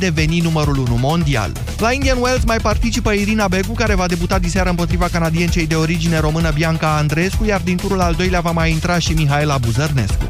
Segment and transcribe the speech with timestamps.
[0.00, 1.52] deveni numărul 1 mondial.
[1.78, 6.18] La Indian Wells mai participă Irina Begu, care va debuta diseară împotriva canadiencei de origine
[6.18, 10.28] română Bianca Andreescu, iar din turul al doilea va mai intra și Mihaela Buzărnescu.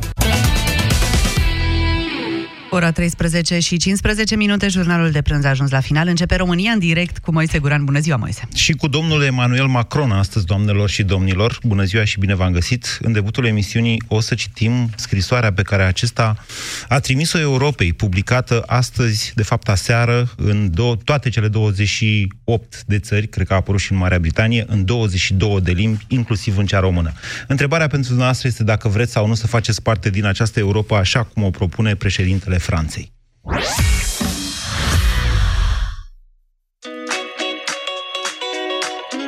[2.77, 6.09] Ora 13 și 15 minute, jurnalul de prânz a ajuns la final.
[6.09, 7.85] Începe România în direct cu Moise Guran.
[7.85, 8.49] Bună ziua, Moise!
[8.55, 11.59] Și cu domnul Emanuel Macron astăzi, doamnelor și domnilor.
[11.63, 12.99] Bună ziua și bine v-am găsit.
[13.03, 16.45] În debutul emisiunii o să citim scrisoarea pe care acesta
[16.89, 23.27] a trimis-o Europei, publicată astăzi, de fapt aseară, în do- toate cele 28 de țări,
[23.27, 26.81] cred că a apărut și în Marea Britanie, în 22 de limbi, inclusiv în cea
[26.81, 27.13] română.
[27.47, 31.23] Întrebarea pentru dumneavoastră este dacă vreți sau nu să faceți parte din această Europa așa
[31.23, 33.13] cum o propune președintele Franței.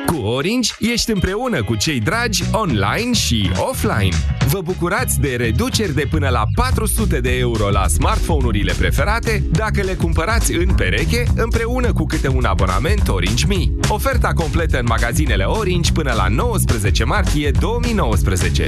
[0.05, 4.15] Cu Orange ești împreună cu cei dragi online și offline.
[4.47, 9.93] Vă bucurați de reduceri de până la 400 de euro la smartphone-urile preferate dacă le
[9.93, 13.71] cumpărați în pereche împreună cu câte un abonament Orange Mi.
[13.89, 18.67] Oferta completă în magazinele Orange până la 19 martie 2019.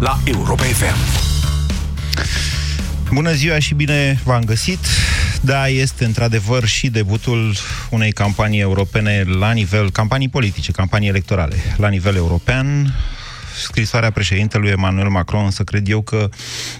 [0.00, 0.96] la Europa FM.
[3.12, 4.78] Bună ziua și bine v-am găsit!
[5.40, 7.54] Da, este într-adevăr și debutul
[7.90, 12.94] unei campanii europene la nivel, campanii politice, campanii electorale, la nivel european.
[13.62, 16.28] Scrisoarea președintelui Emmanuel Macron, să cred eu că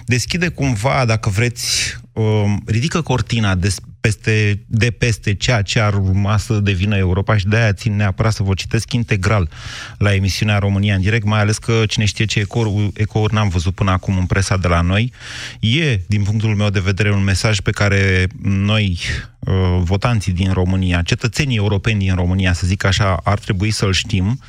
[0.05, 6.37] deschide cumva, dacă vreți, um, ridică cortina de peste, de peste ceea ce ar urma
[6.37, 9.49] să devină Europa și de-aia țin neapărat să vă citesc integral
[9.97, 13.73] la emisiunea România în direct, mai ales că cine știe ce ecouri, ecouri n-am văzut
[13.73, 15.13] până acum în presa de la noi.
[15.59, 18.99] E, din punctul meu de vedere, un mesaj pe care noi,
[19.39, 24.39] uh, votanții din România, cetățenii europeni din România, să zic așa, ar trebui să-l știm,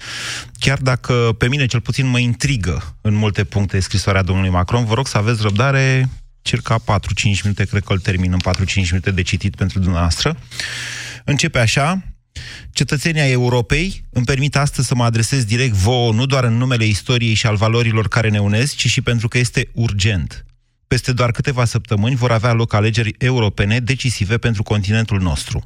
[0.58, 4.94] chiar dacă pe mine cel puțin mă intrigă în multe puncte scrisoarea domnului Macron, vă
[4.94, 6.08] rog să aveți răbdare,
[6.42, 6.82] circa 4-5
[7.42, 10.36] minute, cred că îl termin în 4-5 minute de citit pentru dumneavoastră.
[11.24, 12.02] Începe așa,
[12.70, 17.34] Cetățenia Europei îmi permit astăzi să mă adresez direct vouă, nu doar în numele istoriei
[17.34, 20.44] și al valorilor care ne unesc, ci și pentru că este urgent.
[20.86, 25.62] Peste doar câteva săptămâni vor avea loc alegeri europene decisive pentru continentul nostru.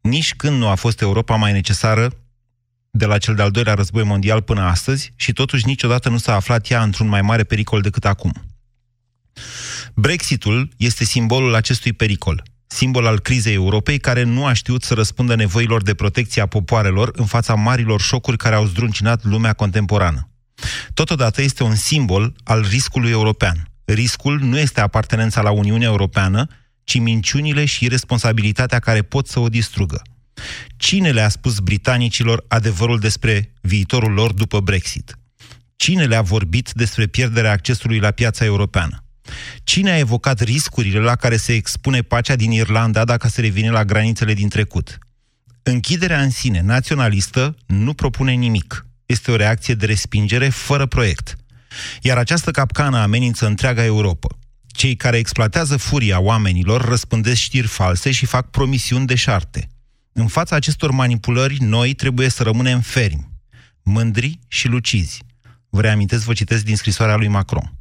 [0.00, 2.12] Nici când nu a fost Europa mai necesară
[2.90, 6.70] de la cel de-al doilea război mondial până astăzi și totuși niciodată nu s-a aflat
[6.70, 8.32] ea într-un mai mare pericol decât acum.
[9.94, 15.34] Brexitul este simbolul acestui pericol, simbol al crizei Europei care nu a știut să răspundă
[15.34, 20.28] nevoilor de protecție a popoarelor în fața marilor șocuri care au zdruncinat lumea contemporană.
[20.94, 23.68] Totodată este un simbol al riscului european.
[23.84, 26.46] Riscul nu este apartenența la Uniunea Europeană,
[26.84, 30.02] ci minciunile și responsabilitatea care pot să o distrugă.
[30.76, 35.18] Cine le-a spus britanicilor adevărul despre viitorul lor după Brexit?
[35.76, 39.04] Cine le-a vorbit despre pierderea accesului la piața europeană?
[39.64, 43.84] Cine a evocat riscurile la care se expune pacea din Irlanda dacă se revine la
[43.84, 44.98] granițele din trecut?
[45.62, 48.86] Închiderea în sine naționalistă nu propune nimic.
[49.06, 51.36] Este o reacție de respingere fără proiect.
[52.00, 54.28] Iar această capcană amenință întreaga Europa.
[54.66, 59.68] Cei care exploatează furia oamenilor răspândesc știri false și fac promisiuni deșarte.
[60.12, 63.28] În fața acestor manipulări, noi trebuie să rămânem fermi,
[63.82, 65.22] mândri și lucizi.
[65.70, 67.72] Vă reamintesc, vă citesc din scrisoarea lui Macron.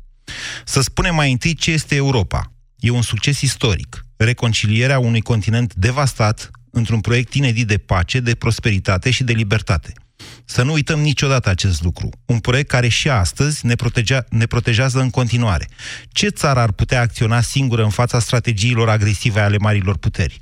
[0.66, 2.52] Să spunem mai întâi ce este Europa.
[2.80, 4.06] E un succes istoric.
[4.18, 9.94] Reconcilierea unui continent devastat într-un proiect inedit de pace, de prosperitate și de libertate.
[10.46, 12.10] Să nu uităm niciodată acest lucru.
[12.26, 15.68] Un proiect care și astăzi ne, protegea, ne protejează în continuare.
[16.10, 20.38] Ce țară ar putea acționa singură în fața strategiilor agresive ale marilor puteri?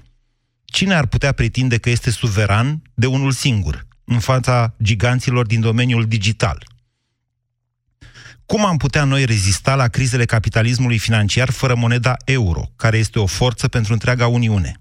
[0.66, 6.06] Cine ar putea pretinde că este suveran de unul singur, în fața giganților din domeniul
[6.06, 6.64] digital?
[8.50, 13.26] Cum am putea noi rezista la crizele capitalismului financiar fără moneda euro, care este o
[13.26, 14.80] forță pentru întreaga Uniune?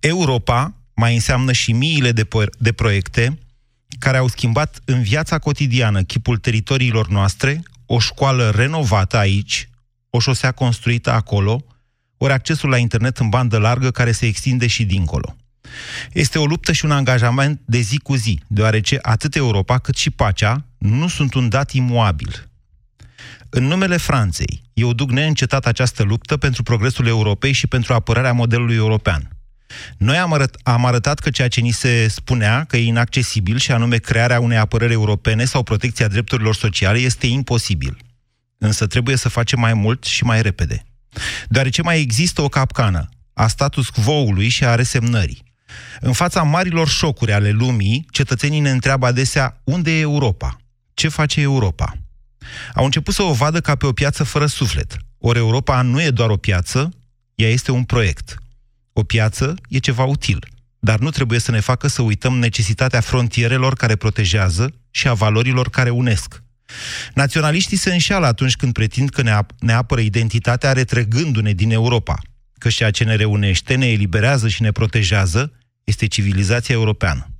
[0.00, 3.38] Europa mai înseamnă și miile de, po- de proiecte
[3.98, 9.68] care au schimbat în viața cotidiană chipul teritoriilor noastre, o școală renovată aici,
[10.10, 11.64] o șosea construită acolo,
[12.16, 15.36] ori accesul la internet în bandă largă care se extinde și dincolo.
[16.12, 20.10] Este o luptă și un angajament de zi cu zi, deoarece atât Europa cât și
[20.10, 22.47] pacea nu sunt un dat imuabil.
[23.50, 28.74] În numele Franței, eu duc neîncetat această luptă pentru progresul Europei și pentru apărarea modelului
[28.74, 29.28] european.
[29.96, 33.72] Noi am, arăt, am arătat că ceea ce ni se spunea că e inaccesibil și
[33.72, 37.96] anume crearea unei apărări europene sau protecția drepturilor sociale este imposibil.
[38.58, 40.84] Însă trebuie să facem mai mult și mai repede.
[41.48, 45.42] Deoarece mai există o capcană a status quo-ului și a resemnării.
[46.00, 50.56] În fața marilor șocuri ale lumii, cetățenii ne întreabă adesea unde e Europa?
[50.94, 51.92] Ce face Europa?
[52.74, 54.96] Au început să o vadă ca pe o piață fără suflet.
[55.18, 56.90] Ori Europa nu e doar o piață,
[57.34, 58.36] ea este un proiect.
[58.92, 60.46] O piață e ceva util,
[60.78, 65.68] dar nu trebuie să ne facă să uităm necesitatea frontierelor care protejează și a valorilor
[65.70, 66.42] care unesc.
[67.14, 72.18] Naționaliștii se înșeală atunci când pretind că ne, ap- ne apără identitatea retrăgându-ne din Europa,
[72.58, 75.52] că ceea ce ne reunește, ne eliberează și ne protejează
[75.84, 77.30] este civilizația europeană.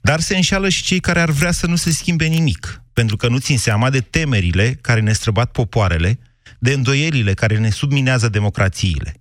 [0.00, 3.28] Dar se înșeală și cei care ar vrea să nu se schimbe nimic, pentru că
[3.28, 6.18] nu țin seama de temerile care ne străbat popoarele,
[6.58, 9.14] de îndoielile care ne subminează democrațiile.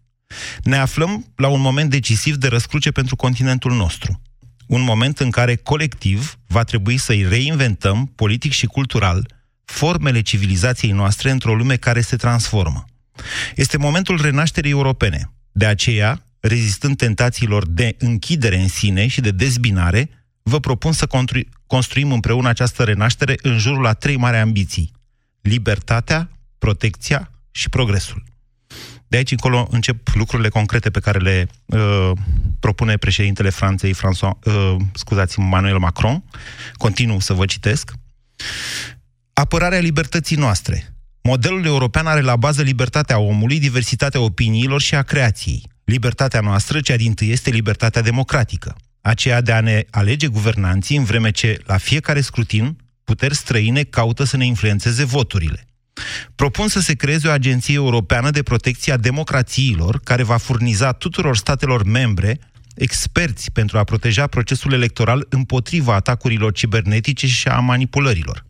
[0.63, 4.21] Ne aflăm la un moment decisiv de răscruce pentru continentul nostru.
[4.67, 9.27] Un moment în care, colectiv, va trebui să-i reinventăm, politic și cultural,
[9.65, 12.85] formele civilizației noastre într-o lume care se transformă.
[13.55, 15.31] Este momentul renașterii europene.
[15.51, 20.09] De aceea, rezistând tentațiilor de închidere în sine și de dezbinare,
[20.49, 21.07] vă propun să
[21.67, 24.91] construim împreună această renaștere în jurul a trei mari ambiții.
[25.41, 28.23] Libertatea, protecția și progresul.
[29.07, 32.11] De aici încolo încep lucrurile concrete pe care le uh,
[32.59, 36.23] propune președintele Franței, François, uh, scuzați Manuel Macron.
[36.73, 37.93] Continu să vă citesc.
[39.33, 40.93] Apărarea libertății noastre.
[41.21, 45.63] Modelul european are la bază libertatea omului, diversitatea opiniilor și a creației.
[45.83, 51.03] Libertatea noastră, cea din tâi, este libertatea democratică aceea de a ne alege guvernanții în
[51.03, 55.67] vreme ce, la fiecare scrutin, puteri străine caută să ne influențeze voturile.
[56.35, 61.37] Propun să se creeze o agenție europeană de protecție a democrațiilor, care va furniza tuturor
[61.37, 62.39] statelor membre
[62.75, 68.45] experți pentru a proteja procesul electoral împotriva atacurilor cibernetice și a manipulărilor.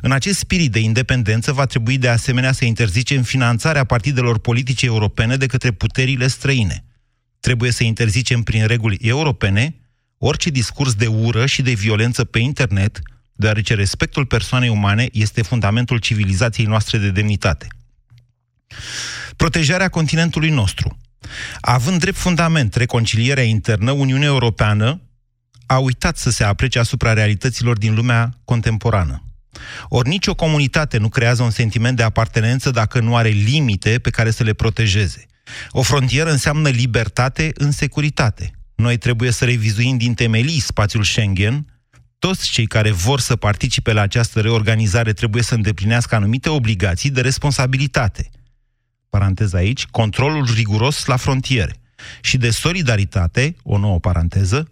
[0.00, 5.36] În acest spirit de independență va trebui de asemenea să interzicem finanțarea partidelor politice europene
[5.36, 6.84] de către puterile străine.
[7.40, 9.74] Trebuie să interzicem prin reguli europene
[10.18, 13.00] orice discurs de ură și de violență pe internet,
[13.32, 17.66] deoarece respectul persoanei umane este fundamentul civilizației noastre de demnitate.
[19.36, 20.98] Protejarea continentului nostru.
[21.60, 25.00] Având drept fundament reconcilierea internă, Uniunea Europeană
[25.66, 29.22] a uitat să se aprece asupra realităților din lumea contemporană.
[29.88, 34.30] Ori nicio comunitate nu creează un sentiment de apartenență dacă nu are limite pe care
[34.30, 35.26] să le protejeze.
[35.70, 38.57] O frontieră înseamnă libertate în securitate.
[38.78, 41.66] Noi trebuie să revizuim din temelii spațiul Schengen.
[42.18, 47.20] Toți cei care vor să participe la această reorganizare trebuie să îndeplinească anumite obligații de
[47.20, 48.30] responsabilitate.
[49.08, 51.76] Paranteză aici, controlul riguros la frontiere.
[52.20, 54.68] Și de solidaritate, o nouă paranteză,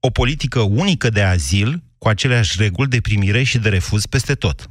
[0.00, 4.68] o politică unică de azil cu aceleași reguli de primire și de refuz peste tot.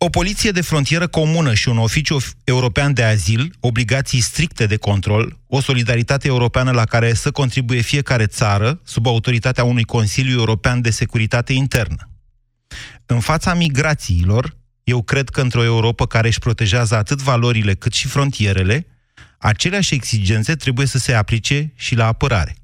[0.00, 5.38] O poliție de frontieră comună și un oficiu european de azil, obligații stricte de control,
[5.46, 10.90] o solidaritate europeană la care să contribuie fiecare țară sub autoritatea unui Consiliu European de
[10.90, 12.10] Securitate Internă.
[13.06, 18.06] În fața migrațiilor, eu cred că într-o Europa care își protejează atât valorile cât și
[18.06, 18.86] frontierele,
[19.38, 22.56] aceleași exigențe trebuie să se aplice și la apărare.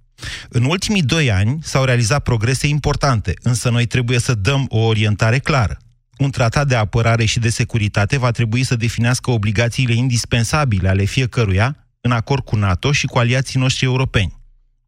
[0.48, 5.38] În ultimii doi ani s-au realizat progrese importante, însă noi trebuie să dăm o orientare
[5.38, 5.78] clară
[6.18, 11.88] un tratat de apărare și de securitate va trebui să definească obligațiile indispensabile ale fiecăruia
[12.00, 14.40] în acord cu NATO și cu aliații noștri europeni.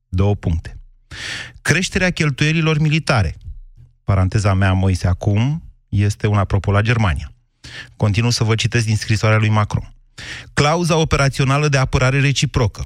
[0.09, 0.79] Două puncte.
[1.63, 3.37] Creșterea cheltuielilor militare.
[4.05, 7.33] Paranteza mea, Moise, acum este un apropo la Germania.
[7.97, 9.95] Continu să vă citesc din scrisoarea lui Macron.
[10.53, 12.85] Clauza operațională de apărare reciprocă.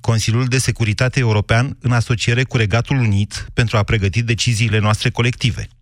[0.00, 5.68] Consiliul de Securitate European în asociere cu Regatul Unit pentru a pregăti deciziile noastre colective–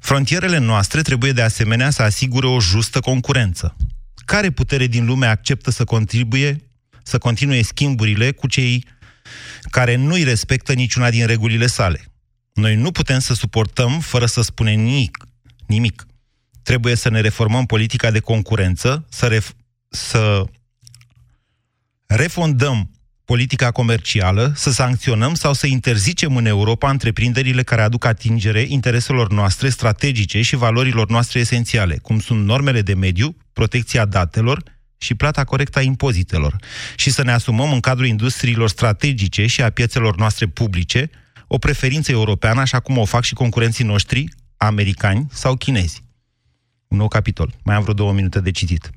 [0.00, 3.76] Frontierele noastre trebuie de asemenea să asigure o justă concurență.
[4.24, 6.70] Care putere din lume acceptă să contribuie,
[7.02, 8.86] să continue schimburile cu cei
[9.70, 12.04] care nu-i respectă niciuna din regulile sale?
[12.52, 15.26] Noi nu putem să suportăm fără să spunem nimic.
[15.66, 16.06] nimic.
[16.62, 19.56] Trebuie să ne reformăm politica de concurență, să, ref-
[19.88, 20.44] să
[22.06, 22.90] refondăm
[23.32, 29.68] politica comercială, să sancționăm sau să interzicem în Europa întreprinderile care aduc atingere intereselor noastre
[29.68, 34.62] strategice și valorilor noastre esențiale, cum sunt normele de mediu, protecția datelor
[34.96, 36.56] și plata corectă a impozitelor,
[36.96, 41.10] și să ne asumăm în cadrul industriilor strategice și a piețelor noastre publice
[41.46, 46.02] o preferință europeană, așa cum o fac și concurenții noștri, americani sau chinezi.
[46.88, 47.54] Un nou capitol.
[47.64, 48.90] Mai am vreo două minute de citit.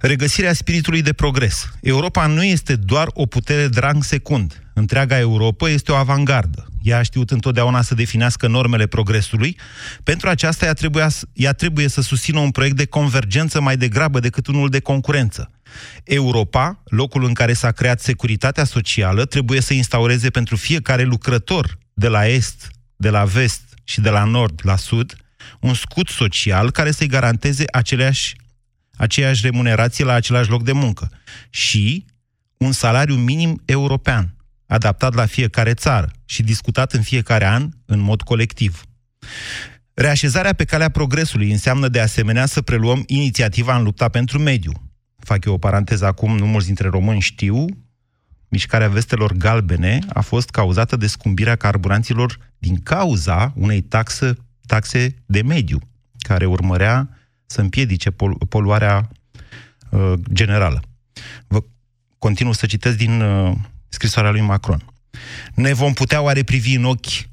[0.00, 1.70] Regăsirea spiritului de progres.
[1.80, 4.62] Europa nu este doar o putere drang secund.
[4.74, 6.66] Întreaga Europa este o avangardă.
[6.82, 9.58] Ea a știut întotdeauna să definească normele progresului.
[10.02, 14.46] Pentru aceasta ea trebuie, ea trebuie să susțină un proiect de convergență mai degrabă decât
[14.46, 15.50] unul de concurență.
[16.04, 22.08] Europa, locul în care s-a creat securitatea socială, trebuie să instaureze pentru fiecare lucrător de
[22.08, 25.16] la est, de la vest și de la nord la sud,
[25.60, 28.36] un scut social care să-i garanteze aceleași,
[28.98, 31.10] aceeași remunerație la același loc de muncă
[31.50, 32.04] și
[32.56, 34.34] un salariu minim european,
[34.66, 38.82] adaptat la fiecare țară și discutat în fiecare an în mod colectiv.
[39.94, 44.72] Reașezarea pe calea progresului înseamnă de asemenea să preluăm inițiativa în lupta pentru mediu.
[45.18, 47.64] Fac eu o paranteză acum, nu mulți dintre români știu,
[48.48, 54.36] mișcarea vestelor galbene a fost cauzată de scumbirea carburanților din cauza unei taxe,
[54.66, 55.78] taxe de mediu,
[56.18, 57.17] care urmărea
[57.50, 59.10] să împiedice pol- poluarea
[59.90, 60.82] uh, generală.
[61.46, 61.64] Vă
[62.18, 63.56] continuu să citesc din uh,
[63.88, 64.84] scrisoarea lui Macron.
[65.54, 67.28] Ne vom putea oare privi în ochi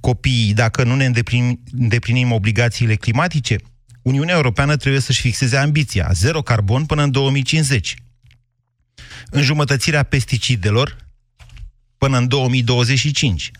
[0.00, 3.56] copiii dacă nu ne îndeplinim, îndeplinim obligațiile climatice?
[4.02, 7.94] Uniunea Europeană trebuie să-și fixeze ambiția, zero carbon până în 2050.
[9.30, 10.96] Înjumătățirea pesticidelor
[11.98, 13.50] până în 2025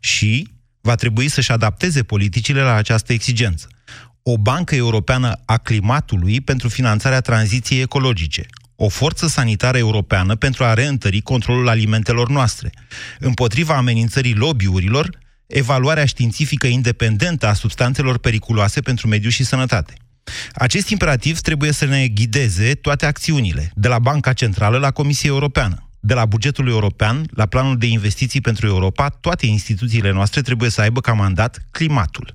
[0.00, 0.48] și
[0.80, 3.68] va trebui să-și adapteze politicile la această exigență.
[4.26, 10.74] O bancă europeană a climatului pentru finanțarea tranziției ecologice, o forță sanitară europeană pentru a
[10.74, 12.70] reîntări controlul alimentelor noastre,
[13.18, 19.94] împotriva amenințării lobbyurilor, evaluarea științifică independentă a substanțelor periculoase pentru mediu și sănătate.
[20.52, 25.88] Acest imperativ trebuie să ne ghideze toate acțiunile, de la Banca Centrală la Comisia Europeană.
[26.00, 30.80] De la bugetul european la planul de investiții pentru Europa, toate instituțiile noastre trebuie să
[30.80, 32.34] aibă ca mandat climatul.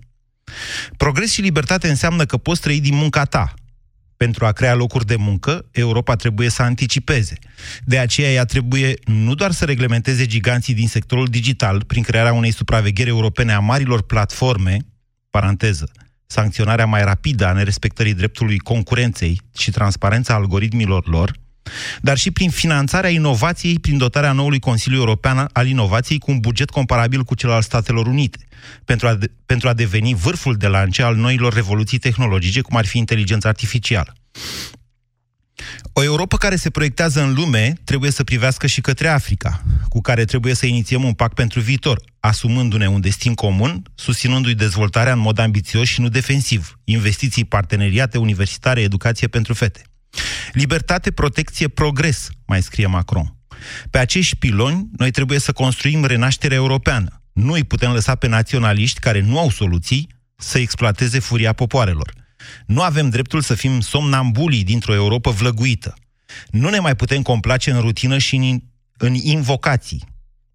[0.98, 3.53] Progres și libertate înseamnă că poți trăi din munca ta,
[4.18, 7.38] pentru a crea locuri de muncă, Europa trebuie să anticipeze.
[7.84, 12.51] De aceea ea trebuie nu doar să reglementeze giganții din sectorul digital prin crearea unei
[12.51, 14.77] supravegheri europene a marilor platforme,
[15.29, 15.91] paranteză,
[16.25, 21.32] sancționarea mai rapidă a nerespectării dreptului concurenței și transparența algoritmilor lor,
[22.01, 26.69] dar și prin finanțarea inovației prin dotarea noului Consiliu European al Inovației cu un buget
[26.69, 28.47] comparabil cu cel al Statelor Unite,
[28.85, 32.85] pentru a, de, pentru a deveni vârful de lance al noilor revoluții tehnologice, cum ar
[32.85, 34.13] fi inteligența artificială.
[35.93, 40.25] O Europa care se proiectează în lume trebuie să privească și către Africa, cu care
[40.25, 45.39] trebuie să inițiem un pact pentru viitor, asumându-ne un destin comun, susținându-i dezvoltarea în mod
[45.39, 49.88] ambițios și nu defensiv, investiții, parteneriate universitare, educație pentru fete.
[50.51, 53.33] Libertate, protecție, progres, mai scrie Macron.
[53.89, 57.21] Pe acești piloni, noi trebuie să construim renașterea europeană.
[57.33, 62.13] Nu îi putem lăsa pe naționaliști care nu au soluții să exploateze furia popoarelor.
[62.65, 65.93] Nu avem dreptul să fim somnambulii dintr-o Europa vlăguită.
[66.49, 68.59] Nu ne mai putem complace în rutină și în,
[68.97, 70.07] în invocații.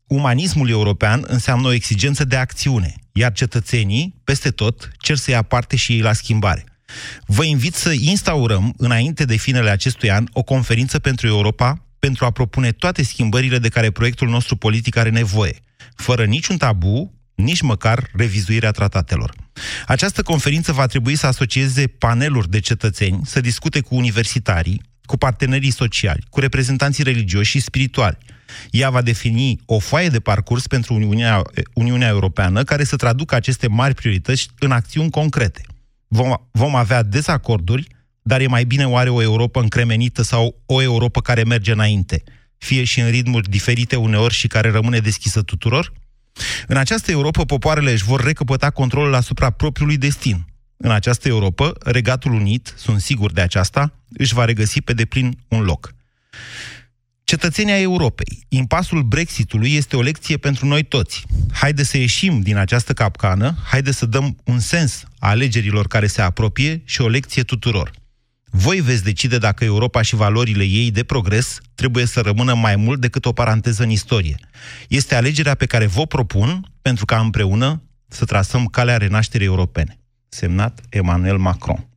[0.06, 5.76] Umanismul european înseamnă o exigență de acțiune, iar cetățenii, peste tot, cer să ia parte
[5.76, 6.64] și ei la schimbare.
[7.26, 12.31] Vă invit să instaurăm, înainte de finele acestui an, o conferință pentru Europa pentru a
[12.31, 15.57] propune toate schimbările de care proiectul nostru politic are nevoie,
[15.95, 19.35] fără niciun tabu, nici măcar revizuirea tratatelor.
[19.87, 25.71] Această conferință va trebui să asocieze paneluri de cetățeni, să discute cu universitarii, cu partenerii
[25.71, 28.19] sociali, cu reprezentanții religioși și spirituali.
[28.71, 31.43] Ea va defini o foaie de parcurs pentru Uniunea,
[31.75, 35.62] Uniunea Europeană care să traducă aceste mari priorități în acțiuni concrete
[36.14, 37.87] vom, vom avea dezacorduri,
[38.23, 42.23] dar e mai bine oare o Europa încremenită sau o Europa care merge înainte,
[42.59, 45.92] fie și în ritmuri diferite uneori și care rămâne deschisă tuturor?
[46.66, 50.47] În această Europa, popoarele își vor recăpăta controlul asupra propriului destin.
[50.76, 55.62] În această Europa, Regatul Unit, sunt sigur de aceasta, își va regăsi pe deplin un
[55.62, 55.94] loc.
[57.25, 61.25] Cetățenia Europei, impasul Brexitului este o lecție pentru noi toți.
[61.52, 66.23] Haide să ieșim din această capcană, haide să dăm un sens a alegerilor care se
[66.23, 67.90] apropie și o lecție tuturor.
[68.50, 73.00] Voi veți decide dacă Europa și valorile ei de progres trebuie să rămână mai mult
[73.00, 74.37] decât o paranteză în istorie.
[74.88, 79.99] Este alegerea pe care vă propun pentru ca împreună să trasăm calea renașterii europene.
[80.28, 81.88] Semnat Emmanuel Macron.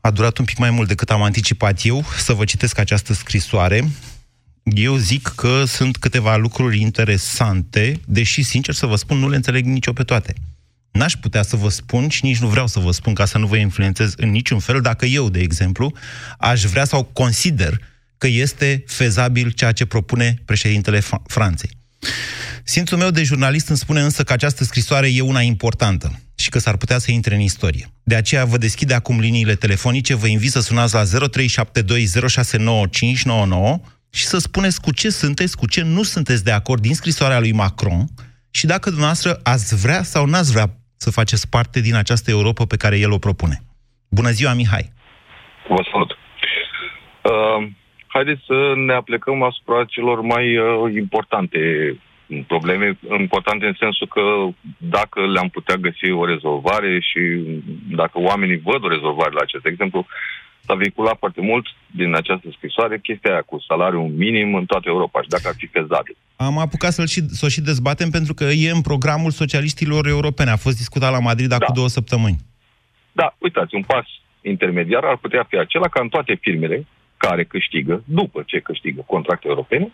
[0.00, 3.88] A durat un pic mai mult decât am anticipat eu să vă citesc această scrisoare
[4.62, 9.64] eu zic că sunt câteva lucruri interesante, deși, sincer să vă spun, nu le înțeleg
[9.64, 10.34] nicio pe toate.
[10.90, 13.46] N-aș putea să vă spun și nici nu vreau să vă spun ca să nu
[13.46, 15.92] vă influențez în niciun fel dacă eu, de exemplu,
[16.38, 17.80] aș vrea sau consider
[18.18, 21.70] că este fezabil ceea ce propune președintele Franței.
[22.64, 26.58] Simțul meu de jurnalist îmi spune însă că această scrisoare e una importantă și că
[26.58, 27.92] s-ar putea să intre în istorie.
[28.02, 31.08] De aceea vă deschid acum liniile telefonice, vă invit să sunați la 0372069599
[34.12, 37.52] și să spuneți cu ce sunteți, cu ce nu sunteți de acord din scrisoarea lui
[37.52, 38.00] Macron
[38.50, 40.66] și dacă dumneavoastră ați vrea sau n-ați vrea
[40.96, 43.56] să faceți parte din această Europa pe care el o propune.
[44.10, 44.92] Bună ziua, Mihai!
[45.68, 46.10] Vă salut!
[46.12, 47.68] Uh,
[48.06, 51.60] haideți să ne aplecăm asupra celor mai uh, importante
[52.46, 54.22] probleme, importante în sensul că
[54.78, 57.20] dacă le-am putea găsi o rezolvare și
[58.00, 60.06] dacă oamenii văd o rezolvare la acest exemplu,
[60.66, 65.22] s-a vehiculat foarte mult din această scrisoare chestia aia cu salariul minim în toată Europa
[65.22, 66.16] și dacă ar fi fezabil.
[66.36, 70.50] Am apucat să-l și, să o și dezbatem pentru că e în programul socialiștilor europene.
[70.50, 71.74] A fost discutat la Madrid acum da.
[71.74, 72.38] două săptămâni.
[73.12, 74.06] Da, uitați, un pas
[74.40, 79.48] intermediar ar putea fi acela ca în toate firmele care câștigă, după ce câștigă contracte
[79.48, 79.92] europene,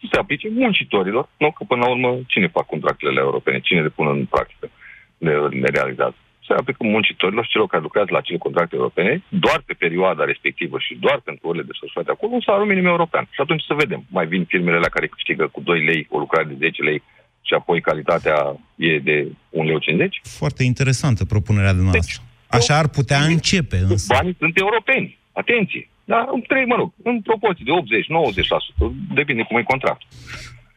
[0.00, 1.50] să se aplice muncitorilor, nu?
[1.50, 3.60] Că până la urmă, cine fac contractele europene?
[3.60, 4.70] Cine le pun în practică?
[5.18, 6.14] Le, le realizează
[6.46, 10.76] se aplică muncitorilor și celor care lucrează la acele contracte europene, doar pe perioada respectivă
[10.78, 13.24] și doar pentru orele desfășurate acolo, un salariu minim european.
[13.30, 14.04] Și atunci să vedem.
[14.08, 17.02] Mai vin firmele la care câștigă cu 2 lei o lucrare de 10 lei
[17.42, 19.16] și apoi calitatea e de
[19.50, 20.20] 1 lei 50.
[20.22, 22.00] Foarte interesantă propunerea de noastră.
[22.00, 22.28] Deci,
[22.58, 24.14] Așa ar putea începe, însă.
[24.14, 25.18] Banii sunt europeni.
[25.32, 25.88] Atenție!
[26.04, 30.08] Dar în 3, mă rog, în proporție de 80-90%, depinde cum e contractul.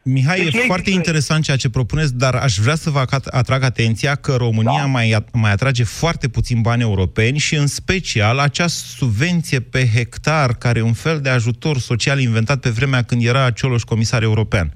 [0.06, 4.16] Mihai, deci e foarte interesant ceea ce propuneți, dar aș vrea să vă atrag atenția
[4.16, 4.86] că România da.
[4.86, 10.80] mai, mai atrage foarte puțin bani europeni și în special acea subvenție pe hectar, care
[10.80, 14.74] e un fel de ajutor social inventat pe vremea când era Cioloș comisar european.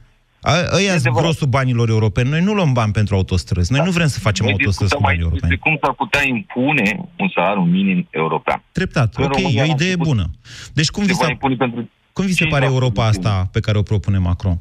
[0.74, 2.30] Ăia sunt grosul banilor europeni.
[2.30, 3.72] Noi nu luăm bani pentru autostrăzi.
[3.72, 3.86] Noi da.
[3.86, 5.50] nu vrem să facem Noi autostrăzi cu bani europeni.
[5.50, 8.64] De cum s-ar putea impune un salariu minim european.
[8.72, 9.16] Treptat.
[9.16, 10.30] În ok, România e o idee bună.
[10.74, 14.18] Deci cum vi se, pentru cum vi se pare Europa asta pe care o propune
[14.18, 14.60] Macron?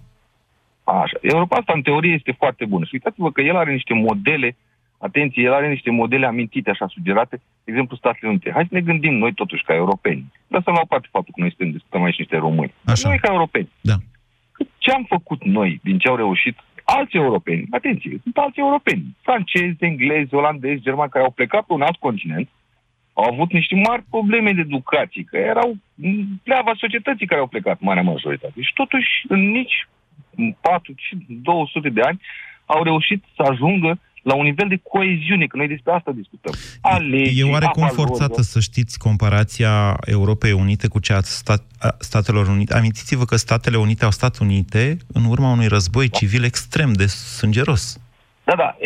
[0.87, 1.19] Așa.
[1.21, 2.85] Europa asta, în teorie, este foarte bună.
[2.85, 4.57] Și uitați-vă că el are niște modele,
[4.99, 8.51] atenție, el are niște modele amintite, așa, sugerate, de exemplu, Statele Unite.
[8.53, 10.33] Hai să ne gândim noi, totuși, ca europeni.
[10.49, 12.75] Lăsăm la o parte faptul că noi suntem, discutăm aici niște români.
[12.85, 13.09] Așa.
[13.09, 13.69] Noi, ca europeni.
[13.81, 13.95] Da.
[14.79, 17.67] Ce am făcut noi din ce au reușit alți europeni?
[17.71, 19.05] Atenție, sunt alți europeni.
[19.23, 22.49] Francezi, englezi, olandezi, germani, care au plecat pe un alt continent,
[23.13, 25.77] au avut niște mari probleme de educație, că erau
[26.43, 28.61] pleava societății care au plecat, marea majoritate.
[28.61, 29.89] Și totuși, în nici
[30.61, 30.95] 4,
[31.27, 32.21] 200 de ani,
[32.67, 36.55] au reușit să ajungă la un nivel de coeziune, că noi despre asta discutăm.
[36.81, 42.49] Alegi, e oarecum forțată să știți comparația Europei Unite cu cea a stat, a Statelor
[42.49, 42.75] Unite.
[42.75, 46.19] Amintiți-vă că Statele Unite au stat unite în urma unui război da.
[46.19, 48.01] civil extrem de sângeros.
[48.49, 48.77] Da, da,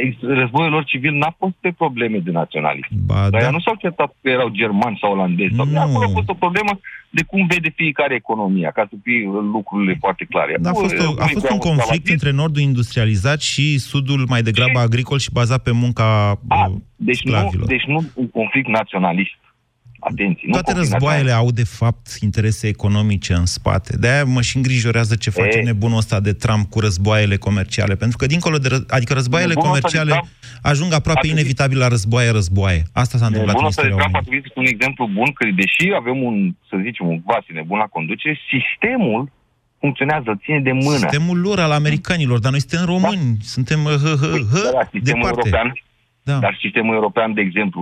[0.40, 2.92] războiul lor civil n-a fost pe probleme de naționalism.
[3.06, 3.50] Ba, Dar da.
[3.50, 5.54] nu s-au certat că erau germani sau olandezi.
[5.54, 9.20] Sau acolo a fost o problemă de cum vede fiecare economia, ca să fie
[9.52, 10.56] lucrurile foarte clare.
[10.60, 14.78] Da, a fost, o, a fost un conflict între nordul industrializat și sudul mai degrabă
[14.78, 14.84] și...
[14.84, 19.38] agricol și bazat pe munca a, uh, deci nu, deci nu un conflict naționalist.
[20.00, 23.96] Atenție, nu Toate războaiele au, de fapt, interese economice în spate.
[23.96, 25.62] De-aia mă și îngrijorează ce face e...
[25.62, 27.94] nebunul ăsta de Trump cu războaiele comerciale.
[27.94, 28.68] Pentru că, dincolo de...
[28.68, 28.78] Ră...
[28.88, 30.28] Adică războaiele nebunul comerciale Trump,
[30.62, 32.82] ajung aproape inevitabil la războaie, războaie.
[32.92, 36.22] Asta s-a întâmplat în istoria Trump ar trebui să un exemplu bun, că deși avem
[36.22, 39.30] un, să zicem, un vas nebun la conducere, sistemul
[39.80, 40.96] funcționează, ține de mână.
[40.96, 43.44] Sistemul lor al americanilor, dar noi suntem români, da.
[43.54, 45.48] suntem hă, hă, hă, da, da sistemul departe.
[45.48, 45.72] european
[46.30, 46.38] da.
[46.44, 47.78] Dar sistemul european, de exemplu,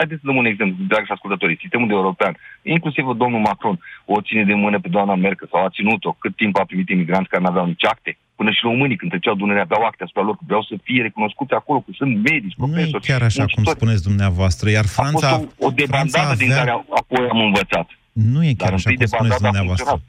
[0.00, 2.32] haideți să dăm un exemplu, dragi ascultătorii, sistemul de european,
[2.62, 3.76] inclusiv domnul Macron,
[4.14, 7.28] o ține de mână pe doamna Merkel sau a ținut-o, cât timp a primit imigranți
[7.30, 10.34] care nu aveau nici acte, până și românii când treceau Dunăre aveau acte asupra lor,
[10.36, 12.90] că vreau să fie recunoscuți acolo, că sunt medici, profesori.
[12.90, 15.28] Nu e chiar așa cum spuneți dumneavoastră, iar Franța...
[15.28, 16.42] A fost o, o debandadă avea...
[16.42, 17.86] din care apoi am învățat.
[18.12, 20.00] Nu e chiar Dar așa cum spuneți dumneavoastră.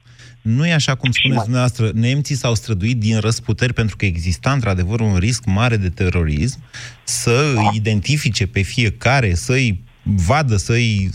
[0.45, 1.91] Nu e așa cum spuneți dumneavoastră.
[1.93, 6.60] Nemții s-au străduit din răsputeri pentru că exista într-adevăr un risc mare de terorism
[7.03, 7.69] să da.
[7.73, 11.10] identifice pe fiecare, să-i vadă, să-i,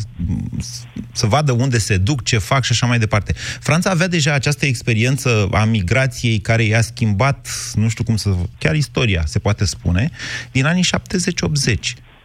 [1.12, 3.32] să vadă unde se duc, ce fac și așa mai departe.
[3.60, 8.34] Franța avea deja această experiență a migrației care i-a schimbat, nu știu cum să...
[8.58, 10.10] chiar istoria, se poate spune,
[10.52, 11.74] din anii 70-80.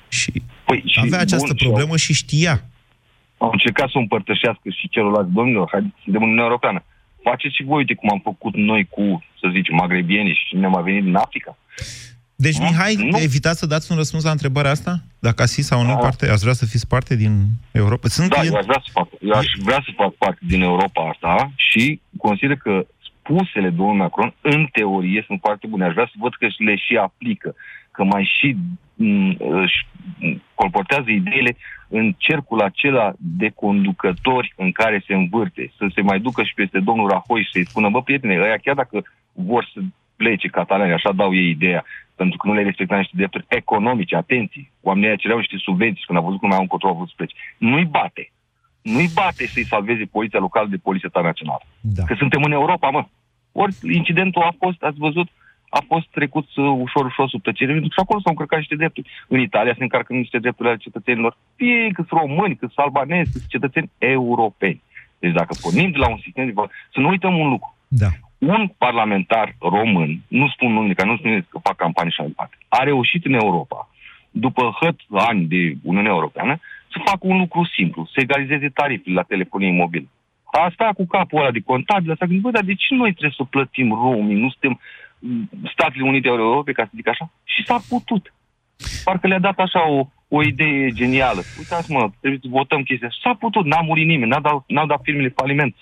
[0.07, 0.31] Și
[0.65, 2.63] păi, avea această bun, problemă și știa.
[3.37, 6.83] Au încercat să o împărtășească și celorlalți domnilor, haideți de Uniunea Europeană
[7.29, 11.03] faceți și voi, uite cum am făcut noi cu, să zicem, magrebieni și ne-am venit
[11.03, 11.57] din Africa.
[12.35, 12.65] Deci, nu?
[12.65, 13.17] Mihai, nu.
[13.19, 14.93] evitați să dați un răspuns la întrebarea asta?
[15.19, 15.95] Dacă ați fi sau nu da.
[16.05, 17.33] parte, ați vrea să fiți parte din
[17.71, 18.07] Europa?
[18.07, 21.09] Sunt da, eu aș, vrea să fac, eu aș vrea să fac parte din Europa
[21.13, 25.85] asta și consider că spusele domnului Macron, în teorie, sunt foarte bune.
[25.85, 27.55] Aș vrea să văd că le și aplică,
[27.95, 28.55] că mai și
[28.95, 29.87] mm, își
[30.53, 36.43] colportează ideile în cercul acela de conducători în care se învârte, să se mai ducă
[36.43, 39.03] și peste domnul Rahoi și să-i spună, bă, prietene, ăia chiar dacă
[39.33, 39.79] vor să
[40.15, 41.83] plece catalani, așa dau ei ideea,
[42.15, 44.71] pentru că nu le respecta niște drepturi economice, atenție.
[44.81, 47.13] Oamenii aia cereau niște subvenții când au văzut cum mai au încotro, au vrut să
[47.17, 47.35] plece.
[47.57, 48.31] Nu-i bate.
[48.81, 51.61] Nu-i bate să-i salveze poliția locală de poliția ta națională.
[51.81, 52.03] Da.
[52.03, 53.05] Că suntem în Europa, mă.
[53.51, 55.27] Ori incidentul a fost, ați văzut,
[55.79, 58.75] a fost trecut uh, ușor, ușor sub tăcere, pentru că și acolo s-au încărcat niște
[58.75, 59.09] drepturi.
[59.27, 63.31] În Italia se încarcă niște drepturi ale cetățenilor, fie că sunt români, că sunt albanezi,
[63.31, 64.81] că sunt cetățeni europeni.
[65.19, 67.75] Deci dacă pornim de la un sistem de val- să nu uităm un lucru.
[67.87, 68.09] Da.
[68.37, 72.55] Un parlamentar român, nu spun numele, că nu spun că fac campanii și mai departe,
[72.67, 73.89] a reușit în Europa,
[74.31, 76.59] după hăt ani de Uniunea Europeană,
[76.91, 80.07] să facă un lucru simplu, să egalizeze tarifele la telefonie mobilă.
[80.51, 83.11] A stat cu capul ăla de contabil, a stat gândit, bă, dar de ce noi
[83.11, 84.41] trebuie să plătim roaming?
[84.41, 84.79] Nu suntem mm,
[85.73, 87.31] Statele Unite ale Europei, ca să zic așa?
[87.43, 88.33] Și s-a putut.
[89.03, 91.41] Parcă le-a dat așa o, o idee genială.
[91.57, 93.11] Uitați mă, trebuie să votăm chestia.
[93.23, 95.75] S-a putut, n-a murit nimeni, n-a dat, n-au dat firmele faliment.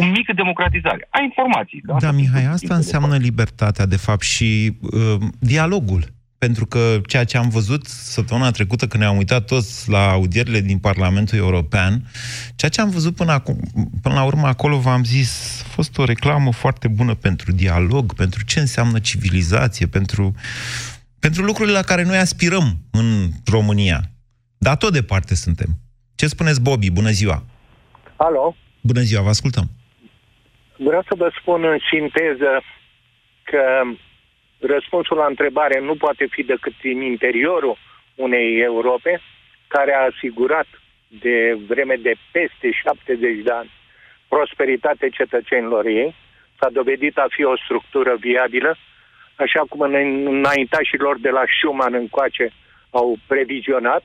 [0.00, 1.08] O mică democratizare.
[1.10, 1.80] Ai informații.
[1.80, 6.02] că Da, asta Mihai, sunt asta tipul de înseamnă libertatea, de fapt, și uh, dialogul.
[6.46, 10.78] Pentru că ceea ce am văzut săptămâna trecută, când ne-am uitat toți la audierile din
[10.78, 12.02] Parlamentul European,
[12.56, 13.56] ceea ce am văzut până, acum,
[14.02, 18.44] până la urmă acolo, v-am zis, a fost o reclamă foarte bună pentru dialog, pentru
[18.44, 20.34] ce înseamnă civilizație, pentru,
[21.20, 24.00] pentru lucrurile la care noi aspirăm în România.
[24.58, 25.68] Dar tot departe suntem.
[26.14, 26.90] Ce spuneți, Bobby?
[26.90, 27.42] Bună ziua!
[28.16, 29.70] Alo, Bună ziua, vă ascultăm!
[30.78, 32.62] vreau să vă spun în sinteză
[33.42, 33.62] că
[34.60, 37.76] răspunsul la întrebare nu poate fi decât în interiorul
[38.14, 39.20] unei Europe
[39.66, 40.66] care a asigurat
[41.08, 43.70] de vreme de peste 70 de ani
[44.28, 46.14] prosperitate cetățenilor ei,
[46.58, 48.76] s-a dovedit a fi o structură viabilă,
[49.34, 52.52] așa cum în- înaintașilor de la Schumann încoace
[52.90, 54.02] au previzionat.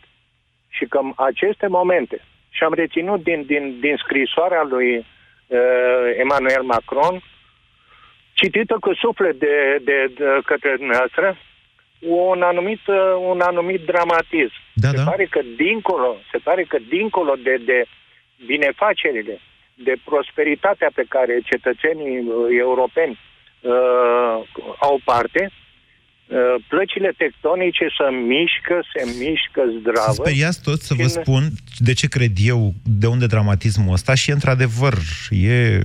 [0.70, 5.08] Și că în aceste momente, și am reținut din, din, din scrisoarea lui uh,
[6.18, 7.22] Emmanuel Macron,
[8.42, 9.56] citită cu suflet de,
[9.88, 11.28] de, de către dumneavoastră,
[12.32, 14.58] un anumit, uh, un anumit dramatism.
[14.74, 15.04] Da, se da.
[15.10, 17.80] pare că dincolo, se pare că dincolo de, de
[18.46, 19.36] binefacerile,
[19.88, 22.34] de prosperitatea pe care cetățenii uh,
[22.66, 24.36] europeni uh,
[24.88, 30.22] au parte, uh, plăcile tectonice se mișcă, se mișcă zdravă.
[30.24, 31.44] Speriați toți să vă Și ne- spun
[31.78, 34.94] de ce cred eu, de unde dramatismul ăsta și, într-adevăr,
[35.30, 35.80] e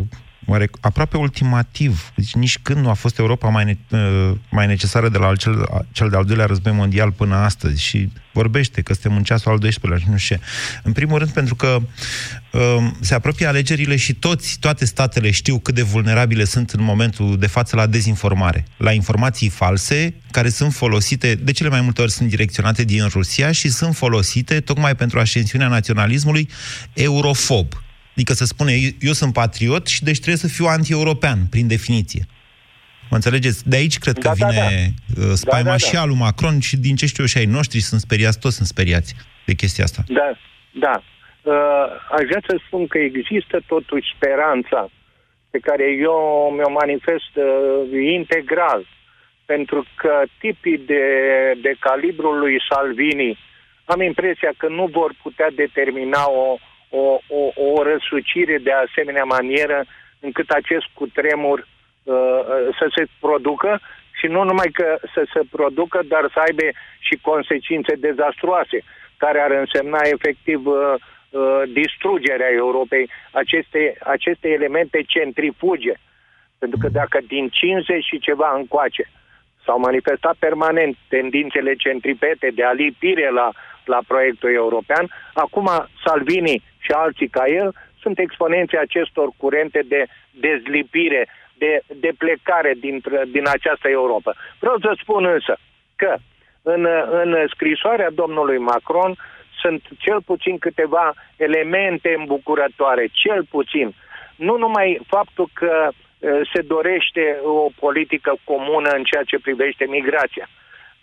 [0.46, 2.12] oare, aproape ultimativ.
[2.14, 5.36] Deci nici când nu a fost Europa mai, ne, uh, mai necesară de la al-
[5.36, 9.58] cel, cel de-al doilea război mondial până astăzi și vorbește că suntem în ceasul al
[9.58, 10.42] 12-lea și nu știu ce.
[10.82, 11.78] În primul rând pentru că
[12.52, 12.60] uh,
[13.00, 17.46] se apropie alegerile și toți, toate statele știu cât de vulnerabile sunt în momentul de
[17.46, 22.28] față la dezinformare, la informații false care sunt folosite, de cele mai multe ori sunt
[22.28, 26.48] direcționate din Rusia și sunt folosite tocmai pentru ascensiunea naționalismului
[26.92, 27.85] eurofob.
[28.16, 32.24] Adică să spune, eu, eu sunt patriot și deci trebuie să fiu anti-european, prin definiție.
[33.10, 33.68] Mă înțelegeți?
[33.68, 35.22] De aici cred că Da, da, vine da.
[35.22, 36.00] uh, spaima Da, da, și da.
[36.00, 38.68] a lui Macron și din ce știu eu și ai noștri sunt speriați, toți sunt
[38.68, 40.02] speriați de chestia asta.
[40.06, 40.28] Da,
[40.70, 41.02] da.
[41.42, 44.90] Uh, aș vrea să spun că există totuși speranța
[45.50, 46.18] pe care eu
[46.56, 47.46] mi-o manifest uh,
[48.18, 48.86] integral,
[49.44, 51.04] pentru că tipii de,
[51.62, 53.38] de calibrul lui Salvini
[53.84, 56.58] am impresia că nu vor putea determina o,
[56.90, 59.84] o, o, o răsucire de asemenea manieră
[60.20, 62.40] încât acest cutremur uh,
[62.78, 63.80] să se producă
[64.18, 66.62] și nu numai că să se producă, dar să aibă
[66.98, 68.78] și consecințe dezastruoase,
[69.16, 70.94] care ar însemna efectiv uh,
[71.30, 75.94] uh, distrugerea Europei, aceste, aceste elemente centrifuge.
[76.58, 79.10] Pentru că dacă din 50 și ceva încoace
[79.64, 83.50] s-au manifestat permanent tendințele centripete de alipire la,
[83.86, 85.68] la proiectul european, acum
[86.04, 93.22] Salvini și alții ca el sunt exponenții acestor curente de dezlipire, de, de plecare dintre,
[93.30, 94.34] din această Europa.
[94.58, 95.56] Vreau să spun însă
[95.96, 96.16] că
[96.62, 96.86] în,
[97.22, 99.16] în scrisoarea domnului Macron
[99.60, 103.94] sunt cel puțin câteva elemente îmbucurătoare, cel puțin.
[104.36, 110.48] Nu numai faptul că uh, se dorește o politică comună în ceea ce privește migrația,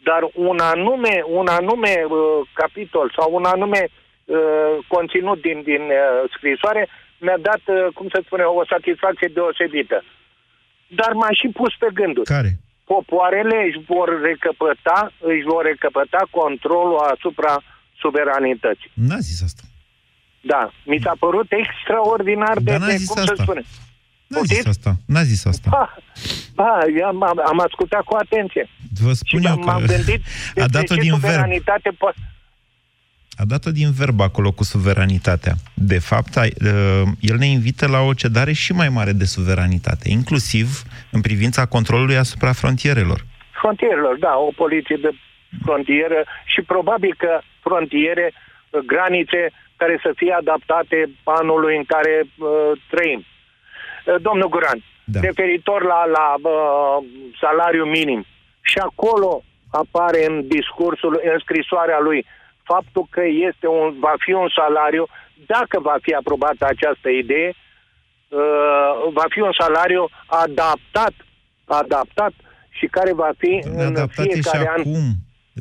[0.09, 2.17] dar un anume, un anume uh,
[2.53, 8.19] capitol sau un anume uh, conținut din, din uh, scrisoare mi-a dat, uh, cum să
[8.25, 10.03] spune, o satisfacție deosebită.
[10.87, 12.29] Dar m-a și pus pe gânduri.
[12.35, 12.51] Care?
[12.85, 17.53] Popoarele își vor recăpăta, își vor recăpăta controlul asupra
[18.01, 18.91] suveranității.
[18.93, 19.63] N-a zis asta.
[20.41, 23.33] Da, mi s-a părut extraordinar de, Dar n-a de zis cum asta.
[23.35, 23.61] să spune.
[24.33, 24.69] N-a zis Poftim?
[24.69, 24.95] asta.
[25.05, 25.69] N-a zis asta.
[25.69, 25.95] Ba,
[26.55, 28.69] ba, eu am, am ascultat cu atenție.
[29.01, 31.21] Vă Și spun eu m-am că gândit a despre dat-o ce din verb.
[31.23, 32.17] suveranitate poate...
[33.37, 35.53] A dat-o din verb acolo cu suveranitatea.
[35.73, 40.09] De fapt, a, uh, el ne invită la o cedare și mai mare de suveranitate,
[40.09, 40.67] inclusiv
[41.11, 43.25] în privința controlului asupra frontierelor.
[43.61, 45.09] Frontierelor, da, o poliție de
[45.61, 49.41] frontieră și probabil că frontiere, uh, granițe
[49.75, 53.25] care să fie adaptate anului în care uh, trăim.
[54.05, 55.19] Uh, domnul Guran, da.
[55.19, 57.05] referitor la, la uh,
[57.41, 58.25] salariu minim,
[58.61, 62.25] și acolo apare în discursul, în scrisoarea lui,
[62.63, 65.05] faptul că este un, va fi un salariu,
[65.45, 71.13] dacă va fi aprobată această idee, uh, va fi un salariu adaptat,
[71.65, 72.33] adaptat
[72.69, 74.79] și care va fi în fiecare an.
[74.79, 75.05] Acum.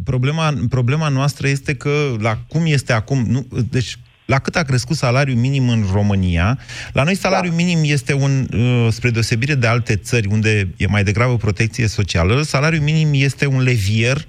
[0.05, 3.97] Problema, problema noastră este că la cum este acum, nu, deci
[4.33, 6.59] la cât a crescut salariul minim în România.
[6.93, 7.63] La noi salariul da.
[7.63, 12.43] minim este un, uh, spre deosebire de alte țări unde e mai degrabă protecție socială,
[12.43, 14.27] salariul minim este un levier